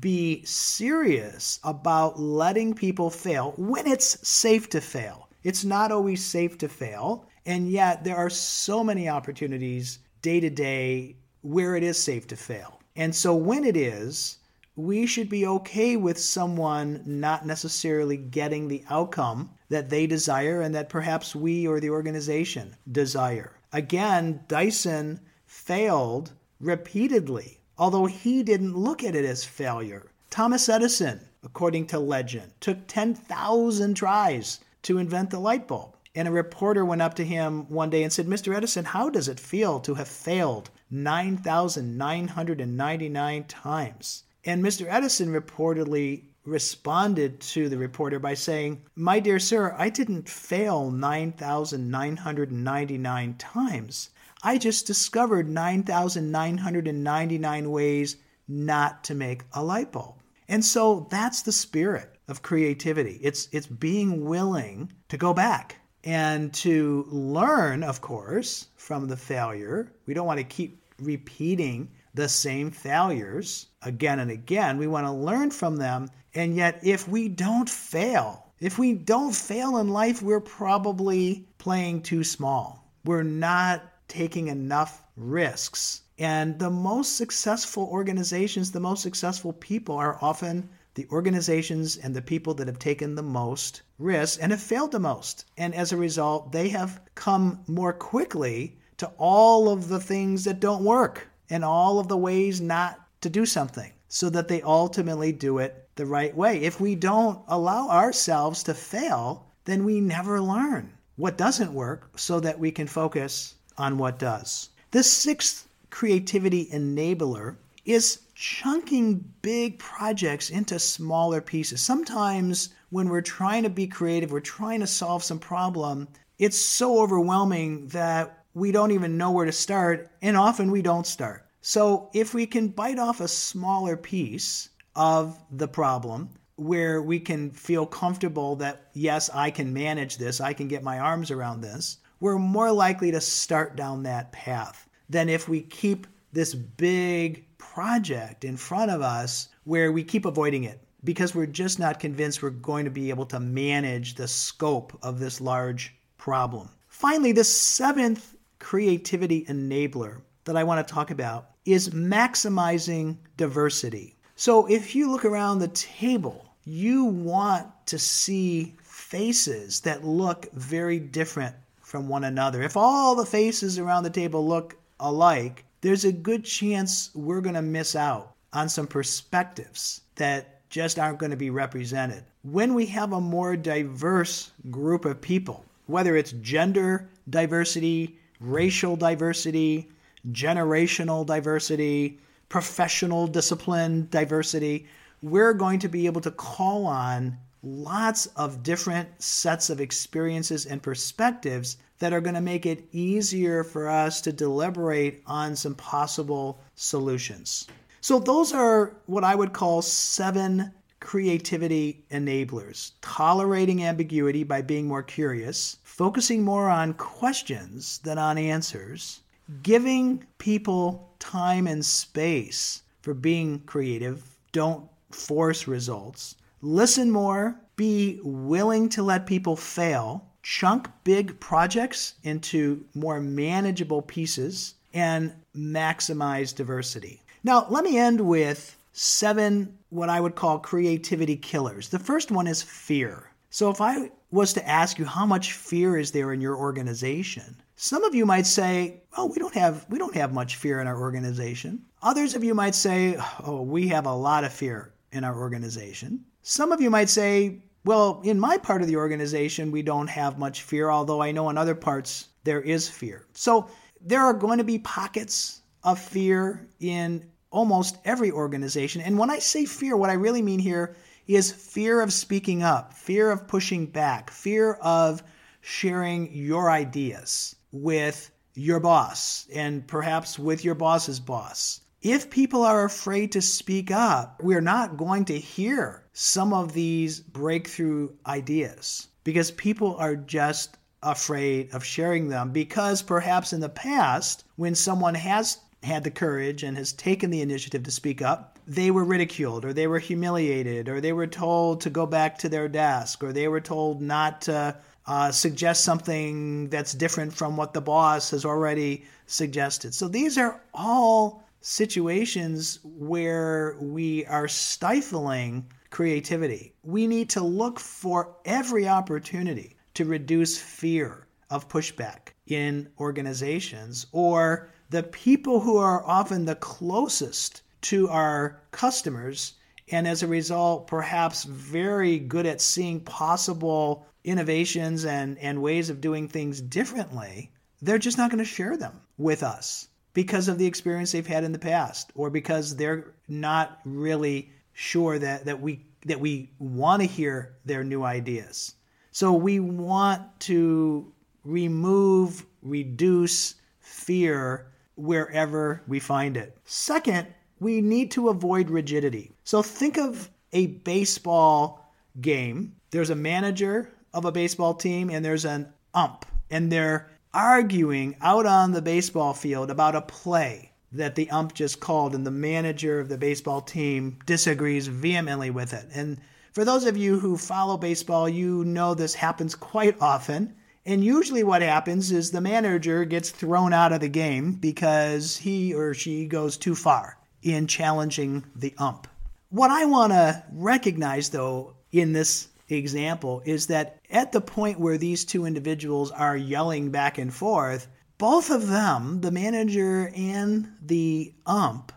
be 0.00 0.44
serious 0.44 1.60
about 1.62 2.18
letting 2.18 2.74
people 2.74 3.10
fail 3.10 3.54
when 3.56 3.86
it's 3.86 4.28
safe 4.28 4.68
to 4.70 4.80
fail. 4.80 5.28
It's 5.44 5.64
not 5.64 5.92
always 5.92 6.24
safe 6.24 6.58
to 6.58 6.68
fail. 6.68 7.28
And 7.44 7.70
yet, 7.70 8.02
there 8.02 8.16
are 8.16 8.30
so 8.30 8.82
many 8.82 9.08
opportunities 9.08 10.00
day 10.20 10.40
to 10.40 10.50
day 10.50 11.16
where 11.42 11.76
it 11.76 11.84
is 11.84 12.02
safe 12.02 12.26
to 12.28 12.36
fail. 12.36 12.80
And 12.96 13.14
so, 13.14 13.36
when 13.36 13.62
it 13.62 13.76
is, 13.76 14.38
we 14.76 15.06
should 15.06 15.28
be 15.30 15.46
okay 15.46 15.96
with 15.96 16.18
someone 16.18 17.02
not 17.06 17.46
necessarily 17.46 18.18
getting 18.18 18.68
the 18.68 18.84
outcome 18.90 19.48
that 19.70 19.88
they 19.88 20.06
desire 20.06 20.60
and 20.60 20.74
that 20.74 20.90
perhaps 20.90 21.34
we 21.34 21.66
or 21.66 21.80
the 21.80 21.88
organization 21.88 22.76
desire. 22.92 23.52
Again, 23.72 24.44
Dyson 24.48 25.18
failed 25.46 26.32
repeatedly, 26.60 27.58
although 27.78 28.04
he 28.04 28.42
didn't 28.42 28.76
look 28.76 29.02
at 29.02 29.14
it 29.14 29.24
as 29.24 29.46
failure. 29.46 30.10
Thomas 30.28 30.68
Edison, 30.68 31.20
according 31.42 31.86
to 31.86 31.98
legend, 31.98 32.52
took 32.60 32.86
10,000 32.86 33.94
tries 33.94 34.60
to 34.82 34.98
invent 34.98 35.30
the 35.30 35.40
light 35.40 35.66
bulb. 35.66 35.96
And 36.14 36.28
a 36.28 36.30
reporter 36.30 36.84
went 36.84 37.02
up 37.02 37.14
to 37.14 37.24
him 37.24 37.66
one 37.70 37.88
day 37.88 38.02
and 38.02 38.12
said, 38.12 38.26
Mr. 38.26 38.54
Edison, 38.54 38.84
how 38.84 39.08
does 39.08 39.28
it 39.28 39.40
feel 39.40 39.80
to 39.80 39.94
have 39.94 40.08
failed 40.08 40.68
9,999 40.90 43.44
times? 43.44 44.24
And 44.46 44.64
Mr. 44.64 44.86
Edison 44.88 45.32
reportedly 45.32 46.22
responded 46.44 47.40
to 47.40 47.68
the 47.68 47.76
reporter 47.76 48.20
by 48.20 48.34
saying, 48.34 48.82
My 48.94 49.18
dear 49.18 49.40
sir, 49.40 49.74
I 49.76 49.88
didn't 49.88 50.28
fail 50.28 50.92
9,999 50.92 53.34
times. 53.34 54.10
I 54.44 54.58
just 54.58 54.86
discovered 54.86 55.48
9,999 55.48 57.70
ways 57.72 58.16
not 58.46 59.02
to 59.02 59.16
make 59.16 59.42
a 59.52 59.64
light 59.64 59.90
bulb. 59.90 60.14
And 60.46 60.64
so 60.64 61.08
that's 61.10 61.42
the 61.42 61.50
spirit 61.50 62.14
of 62.28 62.42
creativity. 62.42 63.18
It's, 63.20 63.48
it's 63.50 63.66
being 63.66 64.24
willing 64.24 64.92
to 65.08 65.16
go 65.16 65.34
back 65.34 65.80
and 66.04 66.54
to 66.54 67.04
learn, 67.08 67.82
of 67.82 68.00
course, 68.00 68.68
from 68.76 69.08
the 69.08 69.16
failure. 69.16 69.90
We 70.06 70.14
don't 70.14 70.28
want 70.28 70.38
to 70.38 70.44
keep 70.44 70.85
repeating 71.00 71.90
the 72.14 72.28
same 72.28 72.70
failures 72.70 73.66
again 73.82 74.18
and 74.20 74.30
again. 74.30 74.78
We 74.78 74.86
want 74.86 75.06
to 75.06 75.12
learn 75.12 75.50
from 75.50 75.76
them. 75.76 76.08
And 76.34 76.56
yet, 76.56 76.80
if 76.82 77.06
we 77.06 77.28
don't 77.28 77.68
fail, 77.68 78.46
if 78.58 78.78
we 78.78 78.94
don't 78.94 79.34
fail 79.34 79.76
in 79.76 79.88
life, 79.88 80.22
we're 80.22 80.40
probably 80.40 81.46
playing 81.58 82.02
too 82.02 82.24
small. 82.24 82.90
We're 83.04 83.22
not 83.22 83.82
taking 84.08 84.48
enough 84.48 85.02
risks. 85.16 86.02
And 86.18 86.58
the 86.58 86.70
most 86.70 87.16
successful 87.16 87.84
organizations, 87.90 88.72
the 88.72 88.80
most 88.80 89.02
successful 89.02 89.52
people 89.52 89.96
are 89.96 90.18
often 90.22 90.68
the 90.94 91.06
organizations 91.10 91.98
and 91.98 92.14
the 92.14 92.22
people 92.22 92.54
that 92.54 92.66
have 92.66 92.78
taken 92.78 93.14
the 93.14 93.22
most 93.22 93.82
risks 93.98 94.38
and 94.38 94.50
have 94.50 94.62
failed 94.62 94.92
the 94.92 94.98
most. 94.98 95.44
And 95.58 95.74
as 95.74 95.92
a 95.92 95.96
result, 95.98 96.52
they 96.52 96.70
have 96.70 97.02
come 97.14 97.60
more 97.66 97.92
quickly 97.92 98.78
to 98.98 99.10
all 99.18 99.68
of 99.68 99.88
the 99.88 100.00
things 100.00 100.44
that 100.44 100.60
don't 100.60 100.84
work 100.84 101.28
and 101.50 101.64
all 101.64 101.98
of 101.98 102.08
the 102.08 102.16
ways 102.16 102.60
not 102.60 103.00
to 103.20 103.28
do 103.28 103.46
something 103.46 103.92
so 104.08 104.30
that 104.30 104.48
they 104.48 104.62
ultimately 104.62 105.32
do 105.32 105.58
it 105.58 105.88
the 105.96 106.06
right 106.06 106.36
way. 106.36 106.62
If 106.62 106.80
we 106.80 106.94
don't 106.94 107.40
allow 107.48 107.88
ourselves 107.88 108.62
to 108.64 108.74
fail, 108.74 109.46
then 109.64 109.84
we 109.84 110.00
never 110.00 110.40
learn 110.40 110.92
what 111.16 111.38
doesn't 111.38 111.72
work 111.72 112.10
so 112.16 112.40
that 112.40 112.58
we 112.58 112.70
can 112.70 112.86
focus 112.86 113.54
on 113.78 113.98
what 113.98 114.18
does. 114.18 114.70
The 114.90 115.02
sixth 115.02 115.66
creativity 115.90 116.66
enabler 116.66 117.56
is 117.84 118.20
chunking 118.34 119.24
big 119.42 119.78
projects 119.78 120.50
into 120.50 120.78
smaller 120.78 121.40
pieces. 121.40 121.80
Sometimes 121.80 122.70
when 122.90 123.08
we're 123.08 123.22
trying 123.22 123.62
to 123.62 123.70
be 123.70 123.86
creative, 123.86 124.30
we're 124.30 124.40
trying 124.40 124.80
to 124.80 124.86
solve 124.86 125.24
some 125.24 125.38
problem, 125.38 126.08
it's 126.38 126.58
so 126.58 127.00
overwhelming 127.00 127.88
that 127.88 128.35
we 128.56 128.72
don't 128.72 128.92
even 128.92 129.18
know 129.18 129.32
where 129.32 129.44
to 129.44 129.52
start, 129.52 130.10
and 130.22 130.34
often 130.34 130.70
we 130.70 130.80
don't 130.80 131.06
start. 131.06 131.46
So 131.60 132.08
if 132.14 132.32
we 132.32 132.46
can 132.46 132.68
bite 132.68 132.98
off 132.98 133.20
a 133.20 133.28
smaller 133.28 133.98
piece 133.98 134.70
of 134.94 135.38
the 135.50 135.68
problem, 135.68 136.30
where 136.56 137.02
we 137.02 137.20
can 137.20 137.50
feel 137.50 137.84
comfortable 137.84 138.56
that, 138.56 138.88
yes, 138.94 139.28
I 139.34 139.50
can 139.50 139.74
manage 139.74 140.16
this, 140.16 140.40
I 140.40 140.54
can 140.54 140.68
get 140.68 140.82
my 140.82 140.98
arms 140.98 141.30
around 141.30 141.60
this, 141.60 141.98
we're 142.20 142.38
more 142.38 142.72
likely 142.72 143.10
to 143.10 143.20
start 143.20 143.76
down 143.76 144.04
that 144.04 144.32
path 144.32 144.88
than 145.10 145.28
if 145.28 145.50
we 145.50 145.60
keep 145.60 146.06
this 146.32 146.54
big 146.54 147.44
project 147.58 148.42
in 148.42 148.56
front 148.56 148.90
of 148.90 149.02
us 149.02 149.48
where 149.64 149.92
we 149.92 150.02
keep 150.02 150.24
avoiding 150.24 150.64
it 150.64 150.80
because 151.04 151.34
we're 151.34 151.44
just 151.44 151.78
not 151.78 152.00
convinced 152.00 152.42
we're 152.42 152.48
going 152.48 152.86
to 152.86 152.90
be 152.90 153.10
able 153.10 153.26
to 153.26 153.38
manage 153.38 154.14
the 154.14 154.26
scope 154.26 154.98
of 155.02 155.18
this 155.18 155.42
large 155.42 155.94
problem. 156.16 156.70
Finally, 156.88 157.32
the 157.32 157.44
seventh 157.44 158.35
creativity 158.66 159.44
enabler 159.44 160.20
that 160.44 160.56
I 160.56 160.64
want 160.64 160.84
to 160.84 160.92
talk 160.92 161.12
about 161.12 161.50
is 161.66 161.90
maximizing 161.90 163.16
diversity. 163.36 164.16
So 164.34 164.66
if 164.66 164.92
you 164.92 165.08
look 165.08 165.24
around 165.24 165.60
the 165.60 165.68
table, 165.68 166.52
you 166.64 167.04
want 167.04 167.68
to 167.86 167.96
see 167.96 168.74
faces 168.82 169.78
that 169.82 170.04
look 170.04 170.50
very 170.52 170.98
different 170.98 171.54
from 171.80 172.08
one 172.08 172.24
another. 172.24 172.60
If 172.60 172.76
all 172.76 173.14
the 173.14 173.24
faces 173.24 173.78
around 173.78 174.02
the 174.02 174.10
table 174.10 174.44
look 174.44 174.74
alike, 174.98 175.64
there's 175.80 176.04
a 176.04 176.10
good 176.10 176.44
chance 176.44 177.10
we're 177.14 177.42
going 177.42 177.54
to 177.54 177.62
miss 177.62 177.94
out 177.94 178.32
on 178.52 178.68
some 178.68 178.88
perspectives 178.88 180.00
that 180.16 180.68
just 180.70 180.98
aren't 180.98 181.20
going 181.20 181.30
to 181.30 181.36
be 181.36 181.50
represented. 181.50 182.24
When 182.42 182.74
we 182.74 182.86
have 182.86 183.12
a 183.12 183.20
more 183.20 183.54
diverse 183.54 184.50
group 184.72 185.04
of 185.04 185.20
people, 185.20 185.64
whether 185.86 186.16
it's 186.16 186.32
gender 186.32 187.08
diversity, 187.30 188.18
racial 188.40 188.96
diversity, 188.96 189.88
generational 190.30 191.24
diversity, 191.24 192.18
professional 192.48 193.26
discipline 193.26 194.08
diversity, 194.10 194.86
we're 195.22 195.54
going 195.54 195.78
to 195.80 195.88
be 195.88 196.06
able 196.06 196.20
to 196.20 196.30
call 196.30 196.86
on 196.86 197.36
lots 197.62 198.26
of 198.36 198.62
different 198.62 199.08
sets 199.20 199.70
of 199.70 199.80
experiences 199.80 200.66
and 200.66 200.82
perspectives 200.82 201.78
that 201.98 202.12
are 202.12 202.20
going 202.20 202.34
to 202.34 202.40
make 202.40 202.66
it 202.66 202.86
easier 202.92 203.64
for 203.64 203.88
us 203.88 204.20
to 204.20 204.32
deliberate 204.32 205.22
on 205.26 205.56
some 205.56 205.74
possible 205.74 206.60
solutions. 206.74 207.66
So, 208.00 208.18
those 208.18 208.52
are 208.52 208.94
what 209.06 209.24
I 209.24 209.34
would 209.34 209.52
call 209.52 209.82
seven 209.82 210.72
creativity 211.00 212.04
enablers 212.10 212.92
tolerating 213.00 213.84
ambiguity 213.84 214.44
by 214.44 214.62
being 214.62 214.86
more 214.86 215.02
curious, 215.02 215.78
focusing 215.84 216.42
more 216.42 216.68
on 216.68 216.94
questions 216.94 217.98
than 217.98 218.18
on 218.18 218.38
answers, 218.38 219.20
giving 219.62 220.24
people 220.38 221.14
time 221.18 221.66
and 221.66 221.84
space 221.84 222.82
for 223.02 223.14
being 223.14 223.60
creative. 223.60 224.36
Don't 224.52 224.88
force 225.10 225.68
results. 225.68 226.36
Listen 226.62 227.10
more, 227.10 227.60
be 227.76 228.18
willing 228.24 228.88
to 228.88 229.02
let 229.02 229.26
people 229.26 229.56
fail, 229.56 230.26
chunk 230.42 230.88
big 231.04 231.38
projects 231.40 232.14
into 232.24 232.84
more 232.94 233.20
manageable 233.20 234.02
pieces, 234.02 234.74
and 234.94 235.32
maximize 235.54 236.54
diversity. 236.54 237.22
Now, 237.44 237.66
let 237.68 237.84
me 237.84 237.98
end 237.98 238.20
with 238.20 238.75
seven 238.98 239.76
what 239.90 240.08
I 240.08 240.20
would 240.20 240.34
call 240.34 240.58
creativity 240.58 241.36
killers. 241.36 241.90
The 241.90 241.98
first 241.98 242.30
one 242.30 242.46
is 242.46 242.62
fear. 242.62 243.30
So, 243.50 243.70
if 243.70 243.80
I 243.80 244.10
was 244.30 244.54
to 244.54 244.66
ask 244.66 244.98
you 244.98 245.04
how 245.04 245.26
much 245.26 245.52
fear 245.52 245.98
is 245.98 246.12
there 246.12 246.32
in 246.32 246.40
your 246.40 246.56
organization, 246.56 247.56
some 247.76 248.04
of 248.04 248.14
you 248.14 248.24
might 248.24 248.46
say, 248.46 249.02
"Oh, 249.16 249.26
we 249.26 249.36
don't 249.36 249.54
have 249.54 249.84
we 249.90 249.98
don't 249.98 250.14
have 250.14 250.32
much 250.32 250.56
fear 250.56 250.80
in 250.80 250.86
our 250.86 250.98
organization." 250.98 251.84
Others 252.02 252.34
of 252.34 252.42
you 252.42 252.54
might 252.54 252.74
say, 252.74 253.18
"Oh, 253.44 253.60
we 253.60 253.88
have 253.88 254.06
a 254.06 254.14
lot 254.14 254.44
of 254.44 254.52
fear 254.52 254.94
in 255.12 255.24
our 255.24 255.38
organization." 255.38 256.24
Some 256.42 256.72
of 256.72 256.80
you 256.80 256.88
might 256.88 257.10
say, 257.10 257.62
"Well, 257.84 258.22
in 258.24 258.40
my 258.40 258.56
part 258.56 258.80
of 258.80 258.88
the 258.88 258.96
organization, 258.96 259.72
we 259.72 259.82
don't 259.82 260.08
have 260.08 260.38
much 260.38 260.62
fear, 260.62 260.90
although 260.90 261.20
I 261.20 261.32
know 261.32 261.50
in 261.50 261.58
other 261.58 261.74
parts 261.74 262.28
there 262.44 262.62
is 262.62 262.88
fear." 262.88 263.26
So, 263.34 263.68
there 264.00 264.22
are 264.22 264.32
going 264.32 264.56
to 264.56 264.64
be 264.64 264.78
pockets 264.78 265.60
of 265.84 265.98
fear 265.98 266.66
in 266.80 267.24
almost 267.50 267.98
every 268.04 268.30
organization. 268.30 269.02
And 269.02 269.18
when 269.18 269.30
I 269.30 269.38
say 269.38 269.64
fear, 269.64 269.96
what 269.96 270.10
I 270.10 270.14
really 270.14 270.42
mean 270.42 270.58
here 270.58 270.96
is 271.26 271.50
fear 271.50 272.00
of 272.00 272.12
speaking 272.12 272.62
up, 272.62 272.92
fear 272.92 273.30
of 273.30 273.48
pushing 273.48 273.86
back, 273.86 274.30
fear 274.30 274.74
of 274.74 275.22
sharing 275.60 276.32
your 276.32 276.70
ideas 276.70 277.56
with 277.72 278.30
your 278.54 278.80
boss 278.80 279.46
and 279.54 279.86
perhaps 279.86 280.38
with 280.38 280.64
your 280.64 280.74
boss's 280.74 281.20
boss. 281.20 281.80
If 282.02 282.30
people 282.30 282.62
are 282.62 282.84
afraid 282.84 283.32
to 283.32 283.42
speak 283.42 283.90
up, 283.90 284.40
we're 284.42 284.60
not 284.60 284.96
going 284.96 285.24
to 285.26 285.38
hear 285.38 286.04
some 286.12 286.52
of 286.52 286.72
these 286.72 287.20
breakthrough 287.20 288.10
ideas 288.26 289.08
because 289.24 289.50
people 289.50 289.96
are 289.96 290.14
just 290.14 290.76
afraid 291.02 291.74
of 291.74 291.84
sharing 291.84 292.28
them. 292.28 292.52
Because 292.52 293.02
perhaps 293.02 293.52
in 293.52 293.60
the 293.60 293.68
past, 293.68 294.44
when 294.56 294.74
someone 294.74 295.14
has 295.14 295.58
had 295.86 296.04
the 296.04 296.10
courage 296.10 296.62
and 296.62 296.76
has 296.76 296.92
taken 296.92 297.30
the 297.30 297.40
initiative 297.40 297.82
to 297.84 297.90
speak 297.90 298.20
up, 298.20 298.58
they 298.66 298.90
were 298.90 299.04
ridiculed 299.04 299.64
or 299.64 299.72
they 299.72 299.86
were 299.86 299.98
humiliated 299.98 300.88
or 300.88 301.00
they 301.00 301.12
were 301.12 301.26
told 301.26 301.80
to 301.80 301.90
go 301.90 302.04
back 302.04 302.36
to 302.38 302.48
their 302.48 302.68
desk 302.68 303.22
or 303.22 303.32
they 303.32 303.48
were 303.48 303.60
told 303.60 304.02
not 304.02 304.42
to 304.42 304.76
uh, 305.06 305.30
suggest 305.30 305.84
something 305.84 306.68
that's 306.68 306.92
different 306.92 307.32
from 307.32 307.56
what 307.56 307.72
the 307.72 307.80
boss 307.80 308.30
has 308.30 308.44
already 308.44 309.04
suggested. 309.26 309.94
So 309.94 310.08
these 310.08 310.36
are 310.36 310.60
all 310.74 311.44
situations 311.60 312.80
where 312.82 313.76
we 313.80 314.26
are 314.26 314.48
stifling 314.48 315.66
creativity. 315.90 316.74
We 316.82 317.06
need 317.06 317.30
to 317.30 317.42
look 317.42 317.78
for 317.78 318.36
every 318.44 318.88
opportunity 318.88 319.76
to 319.94 320.04
reduce 320.04 320.58
fear 320.58 321.26
of 321.50 321.68
pushback 321.68 322.30
in 322.46 322.88
organizations 322.98 324.06
or 324.12 324.70
the 324.90 325.02
people 325.02 325.60
who 325.60 325.76
are 325.76 326.04
often 326.04 326.44
the 326.44 326.54
closest 326.54 327.62
to 327.82 328.08
our 328.08 328.60
customers 328.70 329.54
and 329.90 330.06
as 330.06 330.22
a 330.22 330.26
result 330.26 330.86
perhaps 330.86 331.44
very 331.44 332.18
good 332.18 332.46
at 332.46 332.60
seeing 332.60 333.00
possible 333.00 334.06
innovations 334.24 335.04
and, 335.04 335.38
and 335.38 335.62
ways 335.62 335.88
of 335.90 336.00
doing 336.00 336.28
things 336.28 336.60
differently, 336.60 337.50
they're 337.82 337.98
just 337.98 338.18
not 338.18 338.30
going 338.30 338.38
to 338.38 338.44
share 338.44 338.76
them 338.76 339.00
with 339.18 339.42
us 339.42 339.88
because 340.14 340.48
of 340.48 340.58
the 340.58 340.66
experience 340.66 341.12
they've 341.12 341.26
had 341.26 341.44
in 341.44 341.52
the 341.52 341.58
past 341.58 342.10
or 342.14 342.30
because 342.30 342.74
they're 342.76 343.12
not 343.28 343.80
really 343.84 344.50
sure 344.72 345.18
that, 345.18 345.44
that 345.44 345.60
we 345.60 345.84
that 346.06 346.20
we 346.20 346.48
want 346.60 347.02
to 347.02 347.08
hear 347.08 347.56
their 347.64 347.82
new 347.82 348.04
ideas. 348.04 348.76
So 349.10 349.32
we 349.32 349.58
want 349.58 350.22
to 350.40 351.12
remove, 351.44 352.46
reduce 352.62 353.56
fear 353.80 354.68
wherever 354.96 355.82
we 355.86 356.00
find 356.00 356.36
it. 356.36 356.56
Second, 356.64 357.28
we 357.60 357.80
need 357.80 358.10
to 358.10 358.28
avoid 358.28 358.70
rigidity. 358.70 359.32
So 359.44 359.62
think 359.62 359.96
of 359.96 360.30
a 360.52 360.66
baseball 360.66 361.92
game. 362.20 362.76
There's 362.90 363.10
a 363.10 363.14
manager 363.14 363.92
of 364.12 364.24
a 364.24 364.32
baseball 364.32 364.74
team 364.74 365.10
and 365.10 365.24
there's 365.24 365.44
an 365.44 365.72
ump, 365.94 366.26
and 366.50 366.70
they're 366.70 367.10
arguing 367.32 368.16
out 368.22 368.46
on 368.46 368.72
the 368.72 368.82
baseball 368.82 369.34
field 369.34 369.70
about 369.70 369.94
a 369.94 370.00
play 370.00 370.72
that 370.92 371.14
the 371.14 371.28
ump 371.30 371.52
just 371.52 371.80
called, 371.80 372.14
and 372.14 372.26
the 372.26 372.30
manager 372.30 373.00
of 373.00 373.08
the 373.08 373.18
baseball 373.18 373.60
team 373.60 374.18
disagrees 374.24 374.86
vehemently 374.86 375.50
with 375.50 375.74
it. 375.74 375.86
And 375.92 376.18
for 376.52 376.64
those 376.64 376.86
of 376.86 376.96
you 376.96 377.18
who 377.18 377.36
follow 377.36 377.76
baseball, 377.76 378.28
you 378.28 378.64
know 378.64 378.94
this 378.94 379.14
happens 379.14 379.54
quite 379.54 380.00
often. 380.00 380.54
And 380.86 381.04
usually, 381.04 381.42
what 381.42 381.62
happens 381.62 382.12
is 382.12 382.30
the 382.30 382.40
manager 382.40 383.04
gets 383.04 383.30
thrown 383.30 383.72
out 383.72 383.92
of 383.92 383.98
the 383.98 384.08
game 384.08 384.52
because 384.52 385.36
he 385.36 385.74
or 385.74 385.94
she 385.94 386.26
goes 386.26 386.56
too 386.56 386.76
far 386.76 387.18
in 387.42 387.66
challenging 387.66 388.44
the 388.54 388.72
ump. 388.78 389.08
What 389.48 389.72
I 389.72 389.84
want 389.84 390.12
to 390.12 390.44
recognize, 390.52 391.30
though, 391.30 391.74
in 391.90 392.12
this 392.12 392.48
example 392.68 393.42
is 393.44 393.66
that 393.66 393.98
at 394.10 394.30
the 394.30 394.40
point 394.40 394.78
where 394.78 394.96
these 394.96 395.24
two 395.24 395.44
individuals 395.44 396.12
are 396.12 396.36
yelling 396.36 396.92
back 396.92 397.18
and 397.18 397.34
forth, 397.34 397.88
both 398.16 398.50
of 398.50 398.68
them, 398.68 399.20
the 399.22 399.32
manager 399.32 400.12
and 400.14 400.68
the 400.80 401.34
ump, 401.46 401.90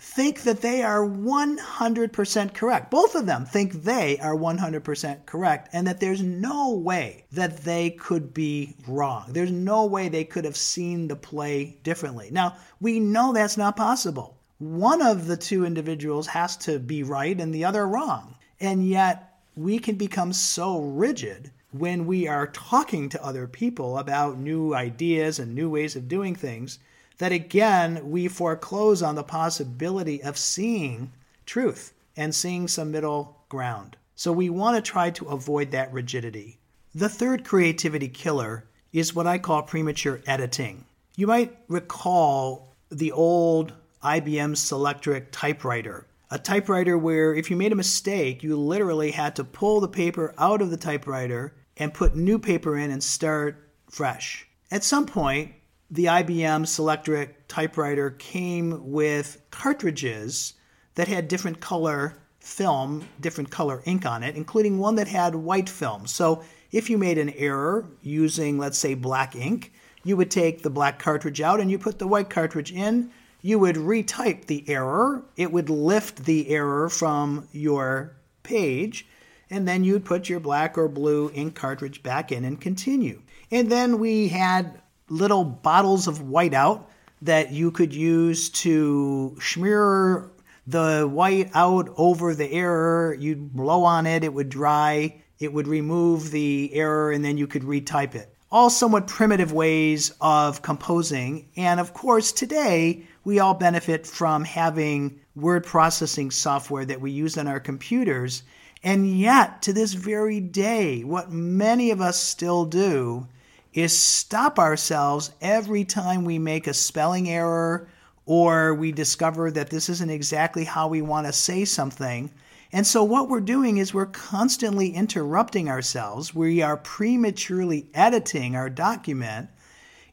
think 0.00 0.42
that 0.42 0.62
they 0.62 0.82
are 0.82 1.06
100% 1.06 2.54
correct. 2.54 2.90
Both 2.90 3.14
of 3.14 3.26
them 3.26 3.44
think 3.44 3.72
they 3.84 4.18
are 4.18 4.34
100% 4.34 5.26
correct 5.26 5.68
and 5.72 5.86
that 5.86 6.00
there's 6.00 6.22
no 6.22 6.72
way 6.72 7.24
that 7.32 7.58
they 7.58 7.90
could 7.90 8.32
be 8.32 8.74
wrong. 8.88 9.26
There's 9.28 9.52
no 9.52 9.84
way 9.84 10.08
they 10.08 10.24
could 10.24 10.46
have 10.46 10.56
seen 10.56 11.06
the 11.06 11.16
play 11.16 11.76
differently. 11.82 12.30
Now, 12.32 12.56
we 12.80 12.98
know 12.98 13.32
that's 13.32 13.58
not 13.58 13.76
possible. 13.76 14.38
One 14.58 15.02
of 15.02 15.26
the 15.26 15.36
two 15.36 15.64
individuals 15.66 16.26
has 16.28 16.56
to 16.58 16.78
be 16.78 17.02
right 17.02 17.38
and 17.38 17.54
the 17.54 17.64
other 17.66 17.86
wrong. 17.86 18.36
And 18.58 18.86
yet, 18.86 19.38
we 19.54 19.78
can 19.78 19.96
become 19.96 20.32
so 20.32 20.80
rigid 20.80 21.50
when 21.72 22.06
we 22.06 22.26
are 22.26 22.46
talking 22.48 23.08
to 23.10 23.24
other 23.24 23.46
people 23.46 23.98
about 23.98 24.38
new 24.38 24.74
ideas 24.74 25.38
and 25.38 25.54
new 25.54 25.68
ways 25.68 25.94
of 25.94 26.08
doing 26.08 26.34
things 26.34 26.78
that 27.20 27.32
again 27.32 28.10
we 28.10 28.26
foreclose 28.26 29.02
on 29.02 29.14
the 29.14 29.22
possibility 29.22 30.22
of 30.22 30.38
seeing 30.38 31.12
truth 31.44 31.92
and 32.16 32.34
seeing 32.34 32.66
some 32.66 32.90
middle 32.90 33.36
ground. 33.50 33.94
So 34.16 34.32
we 34.32 34.48
want 34.48 34.82
to 34.82 34.90
try 34.90 35.10
to 35.10 35.26
avoid 35.26 35.70
that 35.70 35.92
rigidity. 35.92 36.58
The 36.94 37.10
third 37.10 37.44
creativity 37.44 38.08
killer 38.08 38.64
is 38.94 39.14
what 39.14 39.26
I 39.26 39.36
call 39.36 39.62
premature 39.62 40.22
editing. 40.26 40.86
You 41.14 41.26
might 41.26 41.56
recall 41.68 42.74
the 42.90 43.12
old 43.12 43.74
IBM 44.02 44.56
Selectric 44.56 45.26
typewriter 45.30 46.06
a 46.32 46.38
typewriter 46.38 46.96
where 46.96 47.34
if 47.34 47.50
you 47.50 47.56
made 47.56 47.72
a 47.72 47.76
mistake, 47.76 48.42
you 48.42 48.56
literally 48.56 49.10
had 49.10 49.34
to 49.34 49.42
pull 49.42 49.80
the 49.80 49.88
paper 49.88 50.32
out 50.38 50.62
of 50.62 50.70
the 50.70 50.76
typewriter 50.76 51.52
and 51.76 51.92
put 51.92 52.14
new 52.14 52.38
paper 52.38 52.78
in 52.78 52.92
and 52.92 53.02
start 53.02 53.68
fresh. 53.90 54.46
At 54.70 54.84
some 54.84 55.06
point, 55.06 55.52
the 55.90 56.06
IBM 56.06 56.64
Selectric 56.66 57.30
typewriter 57.48 58.10
came 58.12 58.90
with 58.90 59.40
cartridges 59.50 60.54
that 60.94 61.08
had 61.08 61.28
different 61.28 61.60
color 61.60 62.16
film, 62.40 63.06
different 63.20 63.50
color 63.50 63.82
ink 63.84 64.06
on 64.06 64.22
it, 64.22 64.36
including 64.36 64.78
one 64.78 64.94
that 64.94 65.08
had 65.08 65.34
white 65.34 65.68
film. 65.68 66.06
So 66.06 66.42
if 66.72 66.88
you 66.88 66.98
made 66.98 67.18
an 67.18 67.30
error 67.30 67.86
using, 68.02 68.58
let's 68.58 68.78
say, 68.78 68.94
black 68.94 69.34
ink, 69.34 69.72
you 70.04 70.16
would 70.16 70.30
take 70.30 70.62
the 70.62 70.70
black 70.70 70.98
cartridge 70.98 71.40
out 71.40 71.60
and 71.60 71.70
you 71.70 71.78
put 71.78 71.98
the 71.98 72.08
white 72.08 72.30
cartridge 72.30 72.72
in 72.72 73.10
you 73.42 73.58
would 73.58 73.76
retype 73.76 74.46
the 74.46 74.68
error. 74.68 75.22
It 75.36 75.52
would 75.52 75.70
lift 75.70 76.24
the 76.24 76.48
error 76.50 76.88
from 76.88 77.48
your 77.52 78.16
page, 78.42 79.06
and 79.48 79.66
then 79.66 79.84
you'd 79.84 80.04
put 80.04 80.28
your 80.28 80.40
black 80.40 80.76
or 80.76 80.88
blue 80.88 81.30
ink 81.34 81.54
cartridge 81.54 82.02
back 82.02 82.30
in 82.30 82.44
and 82.44 82.60
continue. 82.60 83.22
And 83.50 83.70
then 83.70 83.98
we 83.98 84.28
had 84.28 84.80
little 85.10 85.44
bottles 85.44 86.06
of 86.06 86.20
whiteout 86.20 86.84
that 87.22 87.52
you 87.52 87.70
could 87.70 87.92
use 87.92 88.48
to 88.48 89.36
smear 89.40 90.30
the 90.66 91.06
white 91.10 91.50
out 91.54 91.92
over 91.96 92.34
the 92.34 92.50
error. 92.50 93.14
You'd 93.18 93.52
blow 93.52 93.84
on 93.84 94.06
it, 94.06 94.24
it 94.24 94.32
would 94.32 94.48
dry, 94.48 95.22
it 95.38 95.52
would 95.52 95.66
remove 95.66 96.30
the 96.30 96.72
error, 96.72 97.10
and 97.10 97.24
then 97.24 97.36
you 97.36 97.46
could 97.46 97.62
retype 97.62 98.14
it. 98.14 98.34
All 98.52 98.70
somewhat 98.70 99.06
primitive 99.06 99.52
ways 99.52 100.12
of 100.20 100.62
composing. 100.62 101.48
And 101.56 101.78
of 101.78 101.92
course, 101.92 102.32
today 102.32 103.04
we 103.24 103.38
all 103.38 103.54
benefit 103.54 104.06
from 104.06 104.44
having 104.44 105.20
word 105.36 105.64
processing 105.64 106.30
software 106.30 106.84
that 106.84 107.00
we 107.00 107.10
use 107.10 107.36
on 107.36 107.46
our 107.46 107.60
computers. 107.60 108.42
And 108.82 109.18
yet, 109.18 109.62
to 109.62 109.72
this 109.72 109.92
very 109.92 110.40
day, 110.40 111.04
what 111.04 111.30
many 111.30 111.90
of 111.90 112.00
us 112.00 112.18
still 112.20 112.64
do 112.64 113.28
is 113.72 113.96
stop 113.96 114.58
ourselves 114.58 115.30
every 115.40 115.84
time 115.84 116.24
we 116.24 116.38
make 116.38 116.66
a 116.66 116.74
spelling 116.74 117.28
error 117.30 117.88
or 118.26 118.74
we 118.74 118.92
discover 118.92 119.50
that 119.50 119.70
this 119.70 119.88
isn't 119.88 120.10
exactly 120.10 120.64
how 120.64 120.88
we 120.88 121.02
want 121.02 121.26
to 121.26 121.32
say 121.32 121.64
something. 121.64 122.30
And 122.72 122.86
so, 122.86 123.02
what 123.02 123.28
we're 123.28 123.40
doing 123.40 123.78
is 123.78 123.92
we're 123.92 124.06
constantly 124.06 124.90
interrupting 124.90 125.68
ourselves. 125.68 126.34
We 126.34 126.62
are 126.62 126.76
prematurely 126.76 127.88
editing 127.94 128.54
our 128.54 128.70
document 128.70 129.50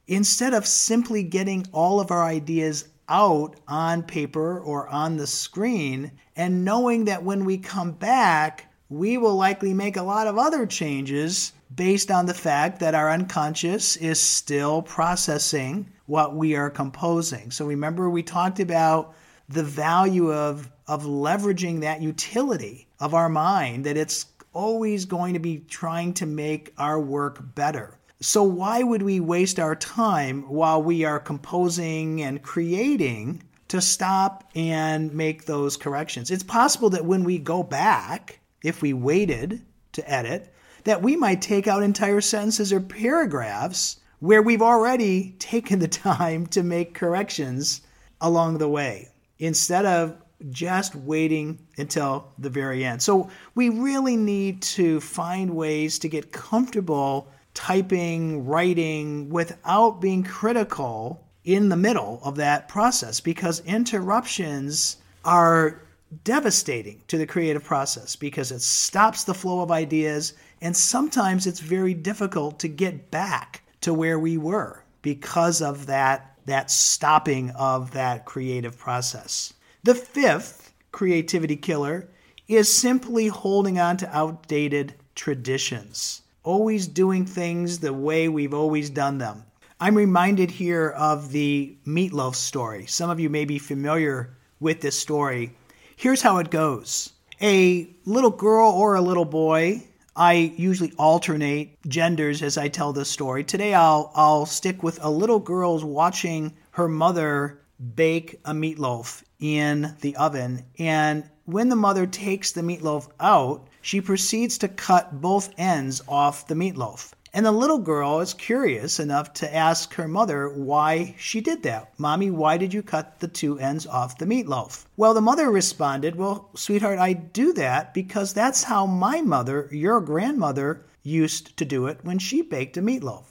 instead 0.07 0.53
of 0.53 0.65
simply 0.65 1.21
getting 1.21 1.67
all 1.71 1.99
of 1.99 2.09
our 2.09 2.23
ideas 2.23 2.85
out 3.09 3.55
on 3.67 4.03
paper 4.03 4.59
or 4.59 4.87
on 4.87 5.17
the 5.17 5.27
screen, 5.27 6.11
and 6.35 6.65
knowing 6.65 7.05
that 7.05 7.23
when 7.23 7.45
we 7.45 7.57
come 7.57 7.91
back, 7.91 8.73
we 8.89 9.17
will 9.17 9.35
likely 9.35 9.73
make 9.73 9.97
a 9.97 10.03
lot 10.03 10.27
of 10.27 10.37
other 10.37 10.65
changes 10.65 11.53
based 11.75 12.11
on 12.11 12.25
the 12.25 12.33
fact 12.33 12.79
that 12.79 12.95
our 12.95 13.09
unconscious 13.09 13.95
is 13.97 14.19
still 14.19 14.81
processing 14.81 15.91
what 16.05 16.35
we 16.35 16.55
are 16.55 16.69
composing. 16.69 17.51
So 17.51 17.65
remember, 17.65 18.09
we 18.09 18.23
talked 18.23 18.59
about 18.59 19.15
the 19.49 19.63
value 19.63 20.31
of, 20.31 20.71
of 20.87 21.03
leveraging 21.03 21.81
that 21.81 22.01
utility 22.01 22.87
of 22.99 23.13
our 23.13 23.29
mind, 23.29 23.85
that 23.85 23.97
it's 23.97 24.25
always 24.53 25.05
going 25.05 25.33
to 25.33 25.39
be 25.39 25.59
trying 25.69 26.13
to 26.13 26.25
make 26.25 26.73
our 26.77 26.99
work 26.99 27.55
better. 27.55 27.97
So, 28.19 28.41
why 28.41 28.81
would 28.81 29.03
we 29.03 29.19
waste 29.19 29.59
our 29.59 29.75
time 29.75 30.49
while 30.49 30.81
we 30.81 31.05
are 31.05 31.19
composing 31.19 32.23
and 32.23 32.41
creating 32.41 33.43
to 33.67 33.79
stop 33.79 34.49
and 34.55 35.13
make 35.13 35.45
those 35.45 35.77
corrections? 35.77 36.31
It's 36.31 36.41
possible 36.41 36.89
that 36.91 37.05
when 37.05 37.23
we 37.23 37.37
go 37.37 37.61
back, 37.61 38.39
if 38.63 38.81
we 38.81 38.93
waited 38.93 39.61
to 39.91 40.11
edit, 40.11 40.51
that 40.87 41.01
we 41.01 41.15
might 41.15 41.41
take 41.41 41.67
out 41.67 41.83
entire 41.83 42.21
sentences 42.21 42.71
or 42.71 42.79
paragraphs 42.79 43.97
where 44.19 44.41
we've 44.41 44.61
already 44.61 45.35
taken 45.39 45.79
the 45.79 45.87
time 46.09 46.47
to 46.47 46.63
make 46.63 46.93
corrections 46.93 47.81
along 48.21 48.57
the 48.57 48.69
way 48.69 49.09
instead 49.39 49.85
of 49.85 50.15
just 50.49 50.95
waiting 50.95 51.59
until 51.77 52.31
the 52.37 52.49
very 52.49 52.85
end. 52.85 53.01
So, 53.01 53.29
we 53.55 53.69
really 53.69 54.15
need 54.15 54.61
to 54.63 54.99
find 55.01 55.55
ways 55.55 55.99
to 55.99 56.09
get 56.09 56.31
comfortable 56.31 57.27
typing, 57.53 58.45
writing 58.45 59.29
without 59.29 59.99
being 59.99 60.23
critical 60.23 61.23
in 61.43 61.69
the 61.69 61.75
middle 61.75 62.19
of 62.23 62.35
that 62.35 62.67
process 62.67 63.19
because 63.19 63.61
interruptions 63.61 64.97
are 65.25 65.81
devastating 66.23 67.01
to 67.07 67.17
the 67.17 67.27
creative 67.27 67.63
process 67.63 68.15
because 68.15 68.51
it 68.51 68.61
stops 68.61 69.23
the 69.23 69.33
flow 69.33 69.61
of 69.61 69.71
ideas 69.71 70.33
and 70.61 70.75
sometimes 70.75 71.45
it's 71.45 71.59
very 71.59 71.93
difficult 71.93 72.59
to 72.59 72.67
get 72.67 73.11
back 73.11 73.61
to 73.81 73.93
where 73.93 74.17
we 74.17 74.37
were 74.37 74.83
because 75.01 75.61
of 75.61 75.85
that 75.85 76.33
that 76.45 76.71
stopping 76.71 77.49
of 77.51 77.91
that 77.91 78.23
creative 78.23 78.77
process. 78.77 79.53
The 79.83 79.95
fifth 79.95 80.73
creativity 80.93 81.57
killer 81.57 82.09
is 82.47 82.73
simply 82.73 83.27
holding 83.27 83.77
on 83.79 83.97
to 83.97 84.15
outdated 84.15 84.93
traditions 85.13 86.21
always 86.47 86.87
doing 86.87 87.25
things 87.25 87.79
the 87.79 87.91
way 87.91 88.29
we've 88.29 88.53
always 88.53 88.89
done 88.89 89.17
them. 89.17 89.43
I'm 89.81 89.95
reminded 89.95 90.49
here 90.49 90.91
of 90.91 91.33
the 91.33 91.75
meatloaf 91.85 92.35
story. 92.35 92.85
Some 92.85 93.09
of 93.09 93.19
you 93.19 93.29
may 93.29 93.43
be 93.43 93.59
familiar 93.59 94.37
with 94.61 94.79
this 94.79 94.97
story. 94.97 95.56
Here's 95.99 96.21
how 96.21 96.37
it 96.37 96.51
goes 96.51 97.11
a 97.41 97.89
little 98.05 98.29
girl 98.29 98.69
or 98.69 98.93
a 98.93 99.01
little 99.01 99.25
boy. 99.25 99.81
I 100.15 100.53
usually 100.55 100.93
alternate 100.99 101.69
genders 101.87 102.43
as 102.43 102.55
I 102.55 102.67
tell 102.67 102.93
this 102.93 103.09
story. 103.09 103.43
Today 103.43 103.73
I'll 103.73 104.11
I'll 104.13 104.45
stick 104.45 104.83
with 104.83 105.03
a 105.03 105.09
little 105.09 105.39
girl's 105.39 105.83
watching 105.83 106.53
her 106.69 106.87
mother 106.87 107.61
bake 107.95 108.39
a 108.45 108.51
meatloaf 108.51 109.23
in 109.39 109.95
the 110.01 110.15
oven 110.17 110.65
and 110.77 111.27
when 111.45 111.69
the 111.69 111.75
mother 111.75 112.05
takes 112.05 112.51
the 112.51 112.61
meatloaf 112.61 113.07
out, 113.19 113.67
she 113.81 113.99
proceeds 113.99 114.59
to 114.59 114.67
cut 114.67 115.19
both 115.19 115.51
ends 115.57 116.03
off 116.07 116.45
the 116.45 116.53
meatloaf. 116.53 117.13
And 117.33 117.45
the 117.45 117.51
little 117.51 117.79
girl 117.79 118.19
is 118.21 118.33
curious 118.33 118.99
enough 118.99 119.33
to 119.33 119.55
ask 119.55 119.93
her 119.95 120.07
mother 120.07 120.49
why 120.49 121.15
she 121.19 121.41
did 121.41 121.63
that. 121.63 121.91
Mommy, 121.97 122.31
why 122.31 122.57
did 122.57 122.73
you 122.73 122.81
cut 122.81 123.19
the 123.19 123.27
two 123.27 123.59
ends 123.59 123.85
off 123.85 124.17
the 124.17 124.25
meatloaf? 124.25 124.85
Well, 124.95 125.13
the 125.13 125.21
mother 125.21 125.51
responded, 125.51 126.15
Well, 126.15 126.49
sweetheart, 126.55 126.99
I 126.99 127.13
do 127.13 127.53
that 127.53 127.93
because 127.93 128.33
that's 128.33 128.63
how 128.63 128.85
my 128.85 129.21
mother, 129.21 129.67
your 129.71 129.99
grandmother, 129.99 130.85
used 131.03 131.57
to 131.57 131.65
do 131.65 131.87
it 131.87 131.99
when 132.03 132.19
she 132.19 132.41
baked 132.41 132.77
a 132.77 132.81
meatloaf. 132.81 133.25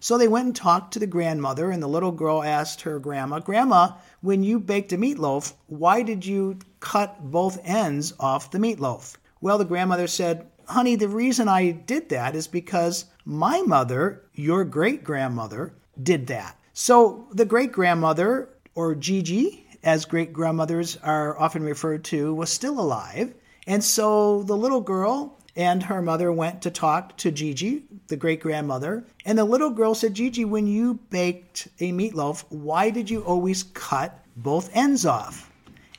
So 0.00 0.16
they 0.16 0.28
went 0.28 0.46
and 0.46 0.54
talked 0.54 0.92
to 0.92 1.00
the 1.00 1.08
grandmother, 1.08 1.70
and 1.70 1.82
the 1.82 1.88
little 1.88 2.12
girl 2.12 2.42
asked 2.44 2.82
her 2.82 3.00
grandma, 3.00 3.40
Grandma, 3.40 3.92
when 4.20 4.44
you 4.44 4.60
baked 4.60 4.92
a 4.92 4.96
meatloaf, 4.96 5.54
why 5.66 6.02
did 6.02 6.24
you 6.24 6.58
cut 6.78 7.30
both 7.32 7.58
ends 7.64 8.12
off 8.20 8.50
the 8.50 8.58
meatloaf? 8.58 9.16
Well, 9.40 9.58
the 9.58 9.64
grandmother 9.64 10.06
said, 10.06 10.46
Honey, 10.66 10.96
the 10.96 11.08
reason 11.08 11.48
I 11.48 11.70
did 11.70 12.10
that 12.10 12.36
is 12.36 12.46
because 12.46 13.06
my 13.28 13.60
mother, 13.60 14.22
your 14.32 14.64
great 14.64 15.04
grandmother, 15.04 15.74
did 16.02 16.28
that. 16.28 16.56
So 16.72 17.26
the 17.30 17.44
great 17.44 17.72
grandmother, 17.72 18.48
or 18.74 18.94
Gigi, 18.94 19.66
as 19.82 20.06
great 20.06 20.32
grandmothers 20.32 20.96
are 21.02 21.38
often 21.38 21.62
referred 21.62 22.04
to, 22.04 22.32
was 22.32 22.48
still 22.50 22.80
alive. 22.80 23.34
And 23.66 23.84
so 23.84 24.44
the 24.44 24.56
little 24.56 24.80
girl 24.80 25.38
and 25.54 25.82
her 25.82 26.00
mother 26.00 26.32
went 26.32 26.62
to 26.62 26.70
talk 26.70 27.18
to 27.18 27.30
Gigi, 27.30 27.82
the 28.06 28.16
great 28.16 28.40
grandmother. 28.40 29.04
And 29.26 29.36
the 29.36 29.44
little 29.44 29.70
girl 29.70 29.94
said, 29.94 30.14
Gigi, 30.14 30.46
when 30.46 30.66
you 30.66 30.94
baked 31.10 31.68
a 31.80 31.92
meatloaf, 31.92 32.44
why 32.48 32.88
did 32.88 33.10
you 33.10 33.20
always 33.20 33.62
cut 33.62 34.24
both 34.36 34.74
ends 34.74 35.04
off? 35.04 35.52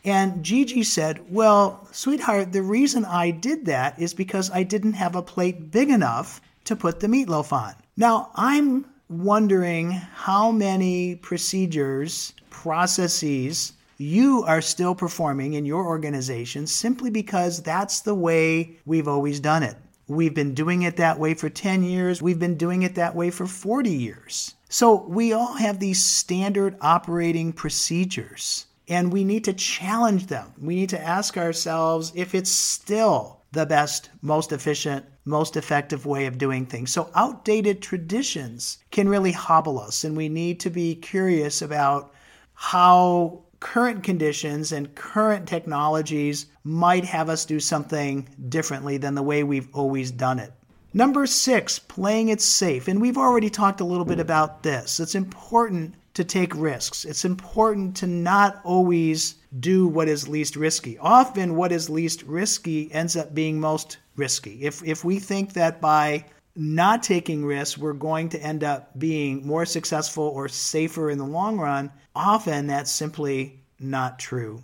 And 0.04 0.44
Gigi 0.44 0.82
said, 0.82 1.30
Well, 1.30 1.88
sweetheart, 1.92 2.54
the 2.54 2.64
reason 2.64 3.06
I 3.06 3.30
did 3.30 3.66
that 3.66 4.00
is 4.00 4.16
because 4.16 4.50
I 4.50 4.64
didn't 4.64 4.94
have 4.94 5.16
a 5.16 5.22
plate 5.22 5.70
big 5.70 5.90
enough 5.90 6.42
to 6.70 6.76
put 6.76 7.00
the 7.00 7.08
meatloaf 7.08 7.52
on. 7.52 7.74
Now, 7.98 8.30
I'm 8.36 8.86
wondering 9.10 9.90
how 9.90 10.52
many 10.52 11.16
procedures, 11.16 12.32
processes, 12.52 13.74
you 13.98 14.44
are 14.44 14.62
still 14.62 14.94
performing 14.94 15.54
in 15.54 15.66
your 15.66 15.84
organization 15.84 16.68
simply 16.68 17.10
because 17.10 17.64
that's 17.64 18.02
the 18.02 18.14
way 18.14 18.78
we've 18.86 19.08
always 19.08 19.40
done 19.40 19.64
it. 19.64 19.76
We've 20.08 20.36
been 20.36 20.54
doing 20.54 20.84
it 20.84 20.98
that 20.98 21.18
way 21.18 21.34
for 21.34 21.50
10 21.50 21.84
years. 21.84 22.22
We've 22.22 22.40
been 22.40 22.56
doing 22.56 22.84
it 22.84 22.94
that 22.96 23.16
way 23.16 23.32
for 23.32 23.48
40 23.48 23.90
years. 23.90 24.54
So 24.70 25.08
we 25.08 25.34
all 25.34 25.56
have 25.56 25.80
these 25.80 26.06
standard 26.06 26.78
operating 26.82 27.52
procedures 27.52 28.68
and 28.88 29.12
we 29.12 29.24
need 29.24 29.44
to 29.46 29.54
challenge 29.54 30.28
them. 30.28 30.54
We 30.62 30.76
need 30.76 30.90
to 30.90 31.02
ask 31.02 31.36
ourselves 31.36 32.12
if 32.16 32.36
it's 32.36 32.52
still 32.52 33.40
the 33.52 33.66
best, 33.66 34.12
most 34.22 34.52
efficient, 34.52 35.06
most 35.30 35.56
effective 35.56 36.06
way 36.06 36.26
of 36.26 36.38
doing 36.38 36.66
things. 36.66 36.92
So 36.92 37.10
outdated 37.16 37.82
traditions 37.82 38.80
can 38.92 39.08
really 39.08 39.32
hobble 39.32 39.80
us 39.80 40.04
and 40.04 40.18
we 40.18 40.28
need 40.28 40.60
to 40.62 40.70
be 40.70 40.96
curious 40.96 41.62
about 41.62 42.12
how 42.56 43.44
current 43.60 44.04
conditions 44.04 44.72
and 44.72 44.96
current 44.96 45.48
technologies 45.48 46.48
might 46.64 47.06
have 47.06 47.30
us 47.30 47.46
do 47.46 47.60
something 47.60 48.28
differently 48.50 48.98
than 48.98 49.16
the 49.16 49.24
way 49.24 49.44
we've 49.44 49.74
always 49.74 50.12
done 50.12 50.40
it. 50.40 50.52
Number 50.94 51.28
six, 51.28 51.78
playing 51.78 52.30
it 52.30 52.42
safe. 52.42 52.88
And 52.88 53.00
we've 53.00 53.18
already 53.18 53.50
talked 53.50 53.82
a 53.82 53.86
little 53.86 54.06
bit 54.06 54.20
about 54.20 54.64
this. 54.64 55.00
It's 55.00 55.14
important 55.14 55.94
to 56.20 56.26
take 56.26 56.54
risks. 56.54 57.06
It's 57.06 57.24
important 57.24 57.96
to 57.96 58.06
not 58.06 58.60
always 58.66 59.36
do 59.62 59.88
what 59.88 60.10
is 60.10 60.28
least 60.28 60.58
risky. 60.58 60.98
Often, 60.98 61.56
what 61.56 61.72
is 61.72 61.90
least 61.90 62.24
risky 62.24 62.92
ends 62.92 63.16
up 63.16 63.34
being 63.34 63.58
most 63.58 64.00
risky. 64.18 64.62
If, 64.64 64.84
if 64.84 65.06
we 65.06 65.18
think 65.20 65.54
that 65.54 65.80
by 65.80 66.26
not 66.58 67.04
taking 67.04 67.46
risks, 67.46 67.78
we're 67.78 67.94
going 67.94 68.28
to 68.30 68.44
end 68.44 68.66
up 68.66 69.00
being 69.00 69.48
more 69.48 69.66
successful 69.66 70.26
or 70.26 70.50
safer 70.50 71.10
in 71.10 71.20
the 71.20 71.26
long 71.26 71.58
run, 71.58 71.90
often 72.14 72.68
that's 72.68 72.92
simply 72.92 73.62
not 73.80 74.20
true. 74.20 74.62